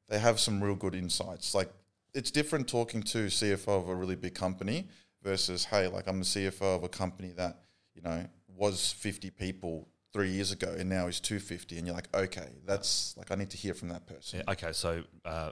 they 0.10 0.17
have 0.17 0.39
some 0.39 0.62
real 0.63 0.75
good 0.75 0.95
insights. 0.95 1.54
Like 1.54 1.71
it's 2.13 2.32
different 2.32 2.67
talking 2.67 3.04
to 3.04 3.27
CFO 3.27 3.80
of 3.80 3.89
a 3.89 3.95
really 3.95 4.15
big 4.15 4.34
company 4.34 4.88
versus 5.21 5.65
hey, 5.65 5.88
like 5.88 6.08
I'm 6.08 6.19
the 6.19 6.25
CFO 6.25 6.75
of 6.77 6.84
a 6.84 6.89
company 6.89 7.32
that 7.38 7.60
you 7.93 8.01
know 8.01 8.25
was 8.47 8.91
50 8.91 9.30
people 9.30 9.88
three 10.13 10.30
years 10.30 10.52
ago 10.52 10.76
and 10.78 10.89
now 10.89 11.06
he's 11.06 11.19
250, 11.19 11.78
and 11.78 11.88
you're 11.88 11.95
like, 11.95 12.10
okay, 12.13 12.50
that's 12.65 13.15
like 13.17 13.32
I 13.32 13.36
need 13.36 13.50
to 13.52 13.58
hear 13.58 13.74
from 13.74 13.89
that 13.89 14.06
person. 14.06 14.39
yeah, 14.45 14.52
okay. 14.52 14.71
So 14.74 15.04
uh, 15.26 15.52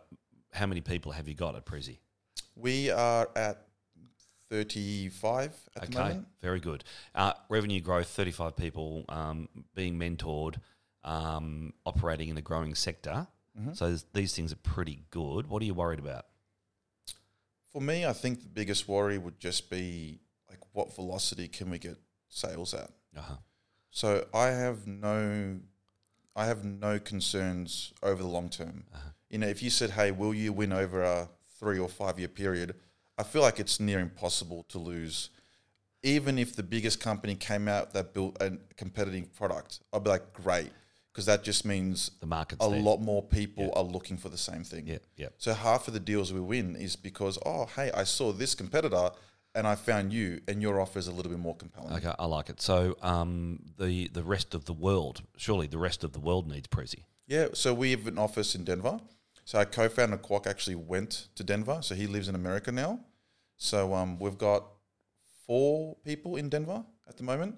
how 0.53 0.65
many 0.65 0.81
people 0.81 1.11
have 1.13 1.27
you 1.27 1.35
got 1.35 1.55
at 1.55 1.65
Preezie? 1.65 1.97
We 2.55 2.89
are 2.89 3.29
at 3.35 3.65
35 4.49 5.55
at 5.75 5.81
the 5.83 5.87
Okay, 5.87 5.97
moment. 6.09 6.27
very 6.41 6.59
good. 6.59 6.83
Uh, 7.15 7.33
revenue 7.49 7.79
growth, 7.81 8.07
35 8.07 8.55
people 8.55 9.05
um, 9.09 9.47
being 9.75 9.97
mentored, 9.99 10.55
um, 11.03 11.73
operating 11.85 12.29
in 12.29 12.37
a 12.37 12.41
growing 12.41 12.75
sector. 12.75 13.27
Mm-hmm. 13.59 13.73
So 13.73 13.95
these 14.13 14.33
things 14.35 14.51
are 14.51 14.57
pretty 14.57 15.03
good. 15.11 15.47
What 15.47 15.61
are 15.61 15.65
you 15.65 15.73
worried 15.73 15.99
about? 15.99 16.25
For 17.71 17.81
me, 17.81 18.05
I 18.05 18.13
think 18.13 18.41
the 18.41 18.49
biggest 18.49 18.87
worry 18.87 19.17
would 19.17 19.39
just 19.39 19.69
be 19.69 20.19
like 20.49 20.59
what 20.73 20.93
velocity 20.95 21.47
can 21.47 21.69
we 21.69 21.77
get 21.77 21.97
sales 22.27 22.73
at? 22.73 22.89
Uh-huh. 23.17 23.35
So 23.91 24.27
I 24.33 24.47
have 24.47 24.87
no, 24.87 25.59
I 26.35 26.45
have 26.45 26.63
no 26.63 26.99
concerns 26.99 27.93
over 28.03 28.21
the 28.21 28.27
long 28.29 28.49
term. 28.49 28.83
Uh-huh. 28.93 29.09
You 29.29 29.37
know, 29.39 29.47
if 29.47 29.61
you 29.63 29.69
said, 29.69 29.91
"Hey, 29.91 30.11
will 30.11 30.33
you 30.33 30.53
win 30.53 30.71
over 30.71 31.03
a 31.03 31.29
three 31.59 31.79
or 31.79 31.89
five 31.89 32.19
year 32.19 32.27
period?" 32.27 32.75
I 33.17 33.23
feel 33.23 33.41
like 33.41 33.59
it's 33.59 33.79
near 33.79 33.99
impossible 33.99 34.63
to 34.69 34.79
lose. 34.79 35.29
Even 36.01 36.39
if 36.39 36.55
the 36.55 36.63
biggest 36.63 37.01
company 37.01 37.35
came 37.35 37.67
out 37.67 37.91
that 37.93 38.13
built 38.13 38.37
a 38.41 38.53
competitive 38.77 39.35
product, 39.35 39.79
I'd 39.91 40.03
be 40.03 40.09
like, 40.09 40.31
"Great," 40.33 40.71
because 41.11 41.25
that 41.25 41.43
just 41.43 41.65
means 41.65 42.11
The 42.21 42.25
market's 42.25 42.65
a 42.65 42.69
there. 42.69 42.79
lot 42.79 43.01
more 43.01 43.21
people 43.21 43.73
are 43.75 43.83
looking 43.83 44.15
for 44.17 44.29
the 44.29 44.37
same 44.37 44.63
thing. 44.63 44.87
Yeah, 44.87 44.99
yeah. 45.17 45.27
So 45.37 45.53
half 45.53 45.87
of 45.89 45.93
the 45.93 45.99
deals 45.99 46.31
we 46.31 46.39
win 46.39 46.75
is 46.77 46.95
because, 46.95 47.37
oh, 47.45 47.65
hey, 47.65 47.91
I 47.91 48.05
saw 48.05 48.31
this 48.31 48.55
competitor 48.55 49.11
and 49.59 49.67
I 49.67 49.75
found 49.75 50.13
you, 50.13 50.39
and 50.47 50.61
your 50.61 50.79
offer 50.79 50.97
is 50.97 51.07
a 51.07 51.11
little 51.11 51.29
bit 51.29 51.39
more 51.39 51.55
compelling. 51.55 51.93
Okay, 51.97 52.13
I 52.17 52.25
like 52.25 52.49
it. 52.49 52.61
So 52.61 52.95
um, 53.01 53.59
the 53.77 54.07
the 54.07 54.23
rest 54.23 54.55
of 54.55 54.63
the 54.63 54.73
world, 54.73 55.21
surely 55.35 55.67
the 55.67 55.77
rest 55.77 56.03
of 56.05 56.13
the 56.13 56.19
world 56.19 56.47
needs 56.47 56.67
Preezie. 56.69 57.03
Yeah, 57.27 57.47
so 57.53 57.73
we 57.73 57.91
have 57.91 58.07
an 58.07 58.17
office 58.17 58.55
in 58.55 58.63
Denver. 58.63 58.99
So 59.43 59.57
our 59.59 59.65
co-founder 59.65 60.17
Kwok 60.17 60.47
actually 60.47 60.75
went 60.75 61.27
to 61.35 61.43
Denver. 61.43 61.79
So 61.81 61.93
he 61.93 62.07
lives 62.07 62.29
in 62.29 62.35
America 62.35 62.71
now. 62.71 63.01
So 63.57 63.93
um, 63.93 64.17
we've 64.17 64.37
got 64.37 64.63
four 65.45 65.97
people 66.05 66.37
in 66.37 66.49
Denver 66.49 66.83
at 67.07 67.17
the 67.17 67.23
moment, 67.23 67.55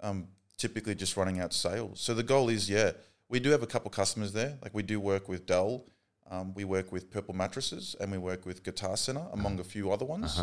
um, 0.00 0.28
typically 0.56 0.94
just 0.94 1.16
running 1.16 1.40
out 1.40 1.52
sales. 1.52 2.00
So 2.00 2.14
the 2.14 2.22
goal 2.22 2.50
is, 2.50 2.70
yeah, 2.70 2.92
we 3.28 3.40
do 3.40 3.50
have 3.50 3.62
a 3.62 3.66
couple 3.66 3.90
customers 3.90 4.32
there. 4.32 4.58
Like 4.62 4.74
we 4.74 4.82
do 4.82 5.00
work 5.00 5.28
with 5.28 5.46
Dell, 5.46 5.86
um, 6.30 6.54
we 6.54 6.64
work 6.64 6.92
with 6.92 7.10
Purple 7.10 7.34
Mattresses, 7.34 7.96
and 8.00 8.12
we 8.12 8.18
work 8.18 8.46
with 8.46 8.62
Guitar 8.62 8.96
Center, 8.96 9.26
among 9.32 9.58
a 9.58 9.64
few 9.64 9.90
other 9.90 10.04
ones. 10.04 10.38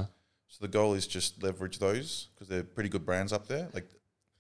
So 0.50 0.58
the 0.62 0.68
goal 0.68 0.94
is 0.94 1.08
just 1.08 1.42
leverage 1.42 1.80
those 1.80 2.28
because 2.34 2.48
they're 2.48 2.64
pretty 2.64 2.90
good 2.90 3.06
brands 3.06 3.32
up 3.32 3.48
there. 3.48 3.70
Like 3.74 3.88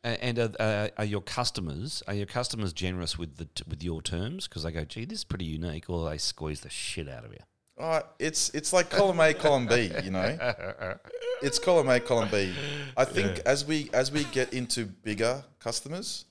And 0.03 0.39
are, 0.39 0.51
uh, 0.59 0.87
are 0.97 1.05
your 1.05 1.21
customers 1.21 2.01
are 2.07 2.13
your 2.15 2.25
customers 2.25 2.73
generous 2.73 3.17
with 3.17 3.37
the 3.37 3.45
t- 3.45 3.63
with 3.67 3.83
your 3.83 4.01
terms 4.01 4.47
because 4.47 4.63
they 4.63 4.71
go, 4.71 4.83
gee, 4.85 5.05
this 5.05 5.19
is 5.19 5.23
pretty 5.23 5.45
unique, 5.45 5.89
or 5.89 6.09
they 6.09 6.17
squeeze 6.17 6.61
the 6.61 6.69
shit 6.69 7.07
out 7.07 7.25
of 7.25 7.31
you? 7.31 7.39
Uh, 7.79 8.01
it's 8.17 8.49
it's 8.49 8.73
like 8.73 8.89
column 8.89 9.19
A, 9.21 9.33
column 9.33 9.67
B, 9.67 9.91
you 10.03 10.11
know. 10.11 10.37
It's 11.41 11.57
column 11.57 11.87
A, 11.87 12.01
column 12.01 12.27
B. 12.29 12.53
I 12.97 13.05
think 13.05 13.39
as 13.45 13.63
we 13.63 13.89
as 13.93 14.11
we 14.11 14.25
get 14.25 14.51
into 14.51 14.85
bigger 14.85 15.41
customers, 15.59 16.25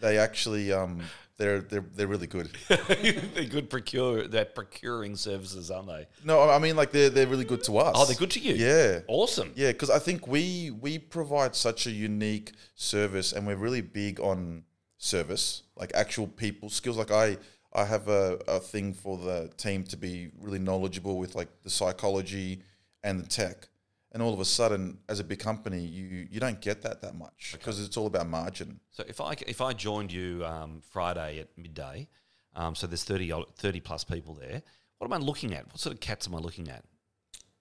they 0.00 0.16
actually 0.16 0.72
um 0.72 1.02
they're 1.40 1.60
they're 1.62 1.84
they're 1.94 2.06
really 2.06 2.26
good. 2.26 2.50
they're 2.68 3.44
good 3.44 3.70
procure 3.70 4.28
they're 4.28 4.44
procuring 4.44 5.16
services, 5.16 5.70
aren't 5.70 5.88
they? 5.88 6.06
No, 6.22 6.48
I 6.48 6.58
mean 6.58 6.76
like 6.76 6.92
they're 6.92 7.08
they're 7.08 7.26
really 7.26 7.46
good 7.46 7.64
to 7.64 7.78
us. 7.78 7.94
Oh, 7.98 8.04
they're 8.04 8.14
good 8.14 8.30
to 8.32 8.40
you. 8.40 8.54
Yeah. 8.54 9.00
awesome. 9.08 9.52
Yeah, 9.56 9.72
because 9.72 9.90
I 9.90 9.98
think 9.98 10.28
we 10.28 10.70
we 10.70 10.98
provide 10.98 11.56
such 11.56 11.86
a 11.86 11.90
unique 11.90 12.52
service, 12.74 13.32
and 13.32 13.46
we're 13.46 13.56
really 13.56 13.80
big 13.80 14.20
on 14.20 14.64
service, 14.98 15.62
like 15.76 15.90
actual 15.94 16.26
people 16.26 16.68
skills. 16.68 16.98
Like 16.98 17.10
I 17.10 17.38
I 17.72 17.86
have 17.86 18.08
a, 18.08 18.38
a 18.46 18.60
thing 18.60 18.92
for 18.92 19.16
the 19.16 19.50
team 19.56 19.84
to 19.84 19.96
be 19.96 20.30
really 20.40 20.58
knowledgeable 20.58 21.16
with 21.16 21.34
like 21.34 21.48
the 21.62 21.70
psychology 21.70 22.62
and 23.02 23.18
the 23.18 23.26
tech. 23.26 23.68
And 24.12 24.22
all 24.22 24.34
of 24.34 24.40
a 24.40 24.44
sudden, 24.44 24.98
as 25.08 25.20
a 25.20 25.24
big 25.24 25.38
company, 25.38 25.80
you 25.80 26.26
you 26.30 26.40
don't 26.40 26.60
get 26.60 26.82
that 26.82 27.00
that 27.02 27.14
much 27.14 27.50
because 27.52 27.84
it's 27.84 27.96
all 27.96 28.06
about 28.06 28.28
margin. 28.28 28.80
So 28.90 29.04
if 29.06 29.20
I 29.20 29.36
if 29.46 29.60
I 29.60 29.72
joined 29.72 30.12
you 30.12 30.44
um, 30.44 30.82
Friday 30.90 31.38
at 31.38 31.48
midday, 31.56 32.08
um, 32.56 32.74
so 32.74 32.88
there's 32.88 33.04
30, 33.04 33.32
30 33.56 33.80
plus 33.80 34.02
people 34.02 34.34
there. 34.34 34.62
What 34.98 35.06
am 35.06 35.12
I 35.12 35.24
looking 35.24 35.54
at? 35.54 35.66
What 35.68 35.78
sort 35.78 35.94
of 35.94 36.00
cats 36.00 36.26
am 36.26 36.34
I 36.34 36.38
looking 36.38 36.68
at? 36.68 36.84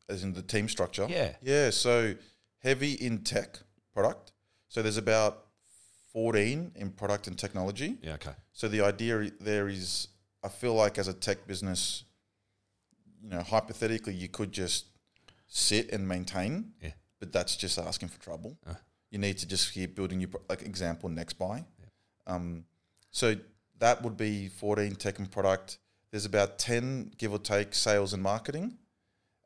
as 0.10 0.24
in 0.24 0.34
the 0.34 0.42
team 0.42 0.68
structure. 0.68 1.06
Yeah. 1.08 1.34
Yeah. 1.42 1.70
So 1.70 2.16
heavy 2.60 2.94
in 2.94 3.20
tech 3.20 3.60
product. 3.94 4.34
So 4.68 4.82
there's 4.82 4.98
about 4.98 5.46
14 6.12 6.72
in 6.76 6.92
product 6.92 7.28
and 7.28 7.38
technology. 7.38 7.98
Yeah, 8.02 8.14
okay. 8.16 8.32
So 8.52 8.68
the 8.68 8.82
idea 8.82 9.32
there 9.40 9.68
is, 9.70 10.10
I 10.44 10.50
feel 10.50 10.74
like 10.74 10.98
as 10.98 11.08
a 11.08 11.14
tech 11.14 11.48
business, 11.48 12.04
you 13.24 13.30
know, 13.30 13.42
hypothetically, 13.42 14.16
you 14.16 14.28
could 14.28 14.52
just 14.52 14.86
sit 15.50 15.92
and 15.92 16.08
maintain, 16.08 16.72
Yeah. 16.82 16.92
but 17.20 17.34
that's 17.34 17.56
just 17.58 17.78
asking 17.78 18.10
for 18.10 18.20
trouble. 18.22 18.58
You 19.12 19.18
need 19.20 19.38
to 19.40 19.48
just 19.48 19.74
keep 19.74 19.96
building 19.96 20.20
your, 20.22 20.30
pro- 20.30 20.42
like 20.48 20.62
example, 20.62 21.10
NextBuy. 21.10 21.66
Um, 22.28 22.66
so 23.12 23.36
that 23.80 24.02
would 24.04 24.16
be 24.16 24.48
14 24.48 24.96
tech 24.96 25.18
and 25.20 25.30
product. 25.30 25.80
There's 26.12 26.26
about 26.26 26.60
10, 26.60 27.14
give 27.18 27.34
or 27.34 27.40
take, 27.40 27.74
sales 27.74 28.14
and 28.14 28.22
marketing. 28.22 28.78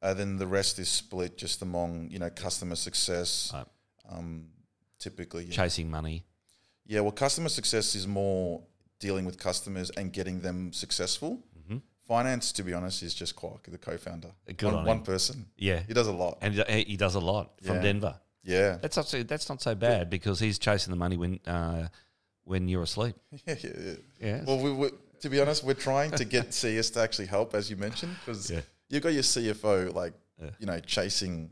Uh, 0.02 0.13
then 0.13 0.38
the 0.38 0.46
rest 0.48 0.80
is 0.80 0.89
split 0.89 1.38
just 1.38 1.62
among, 1.62 2.10
you 2.12 2.20
know, 2.20 2.30
customer 2.30 2.76
success, 2.76 3.52
Right. 3.54 3.66
um, 4.10 4.50
typically. 5.00 5.46
yeah. 5.46 5.52
Chasing 5.54 5.89
money. 5.89 6.26
Yeah, 6.86 7.00
well, 7.00 7.13
customer 7.13 7.48
success 7.48 7.96
is 7.96 8.06
more 8.06 8.62
dealing 9.00 9.24
with 9.24 9.38
customers 9.38 9.89
and 9.92 10.12
getting 10.12 10.42
them 10.42 10.74
successful. 10.74 11.42
Finance, 12.08 12.52
to 12.54 12.63
be 12.63 12.74
honest, 12.74 13.02
is 13.02 13.13
just 13.13 13.36
Kwok, 13.36 13.63
the 13.63 13.78
co-founder. 13.78 14.30
Good 14.58 14.63
one, 14.66 14.76
on 14.76 14.86
one 14.86 15.02
person. 15.04 15.46
Yeah. 15.58 15.82
He 15.88 15.94
does 15.94 16.08
a 16.08 16.12
lot. 16.12 16.39
And 16.42 16.54
he 16.54 16.98
does 16.98 17.16
a 17.16 17.20
lot 17.20 17.52
from 17.62 17.78
Yeah. 17.78 17.82
Denver. 17.82 18.20
Yeah. 18.44 18.78
That's 18.82 18.98
not 18.98 19.08
so, 19.08 19.24
that's 19.24 19.48
not 19.48 19.62
so 19.62 19.74
bad 19.74 20.10
because 20.10 20.39
he's 20.39 20.60
chasing 20.60 20.92
the 20.92 20.98
money 20.98 21.16
when 21.16 21.39
uh, 21.48 21.88
when 22.44 22.68
you're 22.68 22.84
asleep. 22.84 23.16
yeah, 23.32 23.56
yeah, 23.63 23.70
yeah. 23.80 23.94
Yeah. 24.20 24.44
Well, 24.46 24.60
we, 24.60 24.72
we, 24.74 24.89
to 25.22 25.30
be 25.30 25.39
honest, 25.39 25.63
we're 25.63 25.76
trying 25.76 26.12
to 26.12 26.26
get 26.26 26.54
CS 26.60 26.89
to 26.92 27.02
actually 27.02 27.28
help, 27.28 27.56
as 27.56 27.70
you 27.70 27.78
mentioned, 27.78 28.16
because 28.20 28.52
Yeah. 28.52 28.62
you've 28.89 29.02
got 29.04 29.13
your 29.13 29.24
CFO 29.24 29.94
like, 29.94 30.13
you 30.60 30.66
know, 30.66 30.80
chasing 30.82 31.52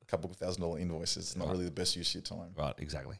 a 0.00 0.06
couple 0.06 0.30
of 0.30 0.36
thousand 0.36 0.62
dollar 0.62 0.78
invoices. 0.78 1.24
It's 1.32 1.36
not 1.36 1.50
really 1.50 1.66
the 1.66 1.70
best 1.70 1.94
use 1.94 2.08
of 2.14 2.14
your 2.14 2.22
time. 2.38 2.52
Right, 2.56 2.74
exactly. 2.78 3.16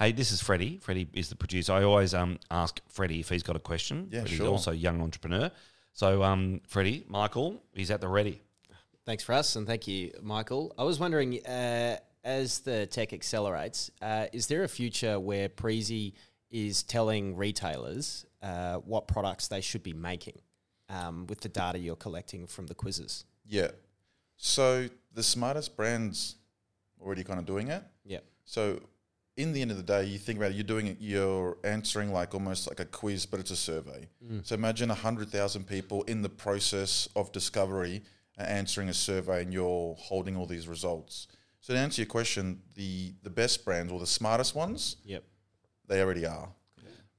Hey, 0.00 0.10
this 0.10 0.32
is 0.32 0.40
Freddie. 0.40 0.78
Freddie 0.78 1.08
is 1.14 1.28
the 1.28 1.36
producer. 1.36 1.72
I 1.74 1.84
always 1.84 2.12
um, 2.12 2.38
ask 2.50 2.80
Freddie 2.88 3.20
if 3.20 3.28
he's 3.28 3.44
got 3.44 3.54
a 3.54 3.60
question. 3.60 4.08
Yeah, 4.10 4.20
Freddie's 4.22 4.38
sure. 4.38 4.48
also 4.48 4.72
a 4.72 4.74
young 4.74 5.00
entrepreneur. 5.00 5.50
So, 5.98 6.22
um, 6.22 6.60
Freddie, 6.68 7.04
Michael, 7.08 7.60
he's 7.72 7.90
at 7.90 8.00
the 8.00 8.06
ready. 8.06 8.40
Thanks 9.04 9.24
for 9.24 9.32
us, 9.32 9.56
and 9.56 9.66
thank 9.66 9.88
you, 9.88 10.12
Michael. 10.22 10.72
I 10.78 10.84
was 10.84 11.00
wondering, 11.00 11.44
uh, 11.44 11.96
as 12.22 12.60
the 12.60 12.86
tech 12.86 13.12
accelerates, 13.12 13.90
uh, 14.00 14.26
is 14.32 14.46
there 14.46 14.62
a 14.62 14.68
future 14.68 15.18
where 15.18 15.48
Preezie 15.48 16.12
is 16.52 16.84
telling 16.84 17.34
retailers 17.34 18.24
uh, 18.40 18.76
what 18.76 19.08
products 19.08 19.48
they 19.48 19.60
should 19.60 19.82
be 19.82 19.92
making 19.92 20.40
um, 20.88 21.26
with 21.26 21.40
the 21.40 21.48
data 21.48 21.80
you're 21.80 21.96
collecting 21.96 22.46
from 22.46 22.68
the 22.68 22.76
quizzes? 22.76 23.24
Yeah. 23.44 23.72
So 24.36 24.86
the 25.14 25.24
smartest 25.24 25.76
brands 25.76 26.36
already 27.00 27.24
kind 27.24 27.40
of 27.40 27.44
doing 27.44 27.70
it. 27.70 27.82
Yeah. 28.04 28.20
So 28.44 28.78
in 29.38 29.52
the 29.52 29.62
end 29.62 29.70
of 29.70 29.76
the 29.76 29.82
day, 29.84 30.04
you 30.04 30.18
think 30.18 30.38
about 30.38 30.50
it, 30.50 30.54
you're 30.56 30.64
doing 30.64 30.88
it, 30.88 30.96
you're 31.00 31.56
answering 31.64 32.12
like 32.12 32.34
almost 32.34 32.66
like 32.68 32.80
a 32.80 32.84
quiz, 32.84 33.24
but 33.24 33.38
it's 33.40 33.52
a 33.52 33.56
survey. 33.56 34.08
So 34.42 34.54
imagine 34.54 34.88
100,000 34.88 35.64
people 35.66 36.02
in 36.02 36.22
the 36.22 36.28
process 36.28 37.08
of 37.14 37.30
discovery 37.32 38.02
are 38.38 38.44
answering 38.46 38.88
a 38.88 38.94
survey 38.94 39.42
and 39.42 39.52
you're 39.52 39.94
holding 39.98 40.36
all 40.36 40.44
these 40.46 40.66
results. 40.68 41.28
So 41.60 41.72
to 41.72 41.78
answer 41.78 42.02
your 42.02 42.06
question, 42.08 42.60
the, 42.74 43.14
the 43.22 43.30
best 43.30 43.64
brands 43.64 43.92
or 43.92 44.00
the 44.00 44.06
smartest 44.06 44.54
ones, 44.54 44.96
Yep. 45.04 45.22
they 45.86 46.02
already 46.02 46.26
are. 46.26 46.48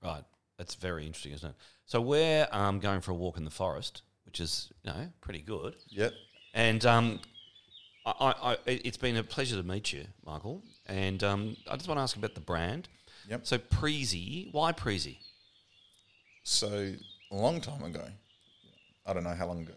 Right. 0.04 0.24
That's 0.58 0.76
very 0.76 1.06
interesting, 1.06 1.32
isn't 1.34 1.50
it? 1.50 1.56
So 1.86 2.02
we're 2.02 2.48
um, 2.52 2.80
going 2.80 3.00
for 3.02 3.12
a 3.12 3.16
walk 3.16 3.38
in 3.38 3.46
the 3.46 3.52
forest, 3.52 4.02
which 4.26 4.40
is, 4.42 4.72
you 4.84 4.92
know, 4.92 5.08
pretty 5.22 5.42
good. 5.42 5.76
Yep. 5.90 6.14
And 6.54 6.86
um, 6.86 7.20
I, 8.06 8.12
I, 8.20 8.52
I, 8.52 8.58
it's 8.66 8.98
been 8.98 9.16
a 9.18 9.24
pleasure 9.24 9.56
to 9.56 9.64
meet 9.64 9.94
you, 9.94 10.06
Michael. 10.26 10.64
And 10.90 11.24
um, 11.24 11.56
I 11.70 11.76
just 11.76 11.88
want 11.88 12.00
to 12.00 12.04
ask 12.04 12.18
about 12.18 12.36
the 12.36 12.42
brand. 12.42 12.90
Yep. 13.30 13.46
So 13.46 13.58
Preezie, 13.58 14.52
why 14.52 14.72
Preezie? 14.72 15.18
So 16.44 16.94
a 17.32 17.36
long 17.36 17.62
time 17.62 17.84
ago, 17.84 18.06
I 19.06 19.14
don't 19.14 19.24
know 19.24 19.36
how 19.36 19.48
long 19.48 19.62
ago, 19.62 19.74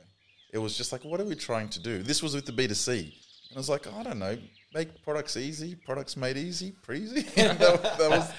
it 0.52 0.58
was 0.58 0.76
just 0.76 0.90
like, 0.90 1.04
what 1.04 1.20
are 1.20 1.24
we 1.24 1.34
trying 1.34 1.68
to 1.70 1.80
do? 1.80 2.02
This 2.02 2.22
was 2.22 2.34
with 2.34 2.46
the 2.46 2.52
B2C. 2.52 2.98
And 2.98 3.56
I 3.56 3.58
was 3.58 3.68
like, 3.68 3.86
I 3.86 4.02
don't 4.02 4.18
know, 4.18 4.38
make 4.74 5.02
products 5.02 5.36
easy, 5.36 5.74
products 5.74 6.16
made 6.16 6.38
easy, 6.38 6.74
preezy. 6.86 7.26
That, 7.58 7.98
that 7.98 8.10
was 8.10 8.32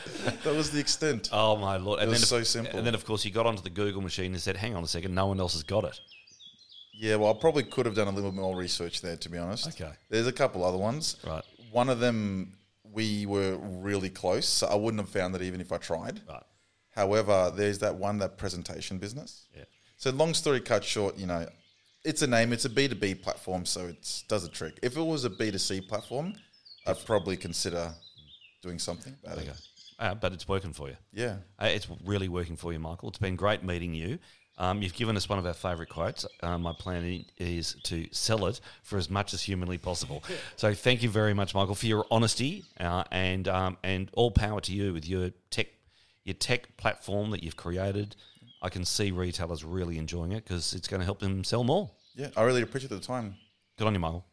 that 0.44 0.56
was 0.56 0.72
the 0.72 0.80
extent. 0.80 1.30
Oh 1.32 1.56
my 1.56 1.78
lord! 1.78 2.00
And 2.00 2.10
was 2.10 2.22
then, 2.22 2.28
so 2.28 2.44
simple. 2.44 2.78
And 2.78 2.88
then, 2.88 2.96
of 2.96 3.06
course, 3.06 3.24
you 3.24 3.30
got 3.30 3.46
onto 3.46 3.62
the 3.62 3.70
Google 3.70 4.02
machine 4.02 4.34
and 4.34 4.42
said, 4.42 4.58
"Hang 4.58 4.76
on 4.76 4.84
a 4.84 4.88
second, 4.88 5.14
no 5.14 5.28
one 5.28 5.40
else 5.40 5.54
has 5.54 5.64
got 5.64 5.84
it." 5.84 6.00
Yeah, 6.94 7.16
well, 7.16 7.32
I 7.32 7.40
probably 7.40 7.64
could 7.64 7.86
have 7.86 7.96
done 7.96 8.08
a 8.08 8.12
little 8.12 8.32
bit 8.32 8.40
more 8.40 8.56
research 8.56 9.02
there, 9.02 9.18
to 9.18 9.30
be 9.30 9.38
honest. 9.38 9.68
Okay. 9.68 9.92
There's 10.10 10.28
a 10.28 10.32
couple 10.32 10.64
other 10.64 10.78
ones. 10.78 11.18
Right. 11.26 11.44
One 11.72 11.90
of 11.90 12.00
them, 12.00 12.54
we 12.94 13.26
were 13.26 13.58
really 13.58 14.10
close, 14.10 14.48
so 14.48 14.68
I 14.68 14.76
wouldn't 14.76 15.02
have 15.02 15.10
found 15.10 15.34
that 15.36 15.42
even 15.42 15.60
if 15.62 15.72
I 15.72 15.78
tried. 15.78 16.22
Right. 16.30 16.44
However, 16.92 17.52
there's 17.56 17.80
that 17.80 17.96
one, 17.96 18.20
that 18.20 18.38
presentation 18.38 19.00
business. 19.00 19.48
Yeah. 19.56 19.64
So 19.98 20.12
long 20.12 20.34
story 20.34 20.62
cut 20.62 20.84
short, 20.84 21.18
you 21.18 21.26
know, 21.26 21.48
it's 22.06 22.22
a 22.22 22.28
name. 22.28 22.54
It's 22.54 22.66
a 22.66 22.70
B 22.70 22.88
two 22.88 22.96
B 22.96 23.16
platform, 23.16 23.66
so 23.66 23.88
it 23.88 24.24
does 24.28 24.44
a 24.44 24.50
trick. 24.50 24.78
If 24.84 24.98
it 24.98 25.02
was 25.02 25.26
a 25.26 25.30
B 25.30 25.52
two 25.52 25.58
C 25.58 25.82
platform, 25.82 26.34
I'd 26.86 27.04
probably 27.06 27.38
consider 27.38 27.94
doing 28.62 28.80
something 28.80 29.16
about 29.24 29.38
There 29.38 29.46
it. 29.46 29.62
Uh, 30.00 30.16
but 30.16 30.34
it's 30.34 30.48
working 30.48 30.74
for 30.74 30.90
you. 30.90 30.98
Yeah. 31.14 31.38
Uh, 31.58 31.68
it's 31.68 31.88
really 32.04 32.28
working 32.28 32.58
for 32.58 32.74
you, 32.74 32.80
Michael. 32.80 33.10
It's 33.10 33.20
been 33.20 33.36
great 33.36 33.64
meeting 33.64 33.94
you. 33.94 34.20
Um, 34.58 34.82
you've 34.82 34.94
given 34.94 35.18
us 35.18 35.28
one 35.28 35.40
of 35.40 35.46
our 35.46 35.54
favourite 35.54 35.90
quotes. 35.90 36.26
Uh, 36.42 36.58
my 36.58 36.74
plan 36.74 37.26
is 37.38 37.76
to 37.84 38.08
sell 38.12 38.46
it 38.46 38.60
for 38.84 38.98
as 38.98 39.10
much 39.10 39.34
as 39.34 39.42
humanly 39.42 39.78
possible. 39.78 40.24
So 40.56 40.74
thank 40.74 41.04
you 41.04 41.10
very 41.10 41.34
much, 41.34 41.56
Michael, 41.56 41.76
for 41.76 41.88
your 41.88 42.06
honesty 42.12 42.64
uh, 42.80 43.04
and 43.12 43.48
um, 43.48 43.78
and 43.84 44.10
all 44.14 44.32
power 44.32 44.62
to 44.62 44.74
you 44.74 44.94
with 44.94 45.08
your 45.08 45.32
tech 45.50 45.68
your 46.24 46.36
tech 46.36 46.78
platform 46.78 47.32
that 47.32 47.44
you've 47.44 47.58
created. 47.58 48.16
I 48.62 48.70
can 48.70 48.86
see 48.86 49.12
retailers 49.12 49.64
really 49.64 49.98
enjoying 49.98 50.32
it 50.32 50.46
because 50.46 50.74
it's 50.74 50.88
going 50.88 51.02
to 51.02 51.06
help 51.06 51.20
them 51.20 51.44
sell 51.44 51.64
more. 51.64 51.90
Yeah. 52.16 52.30
I 52.38 52.44
really 52.44 52.62
appreciate 52.62 52.90
the 52.90 53.00
time. 53.00 53.36
Good 53.78 53.88
on 53.88 53.94
you, 53.94 54.00
Michael. 54.00 54.26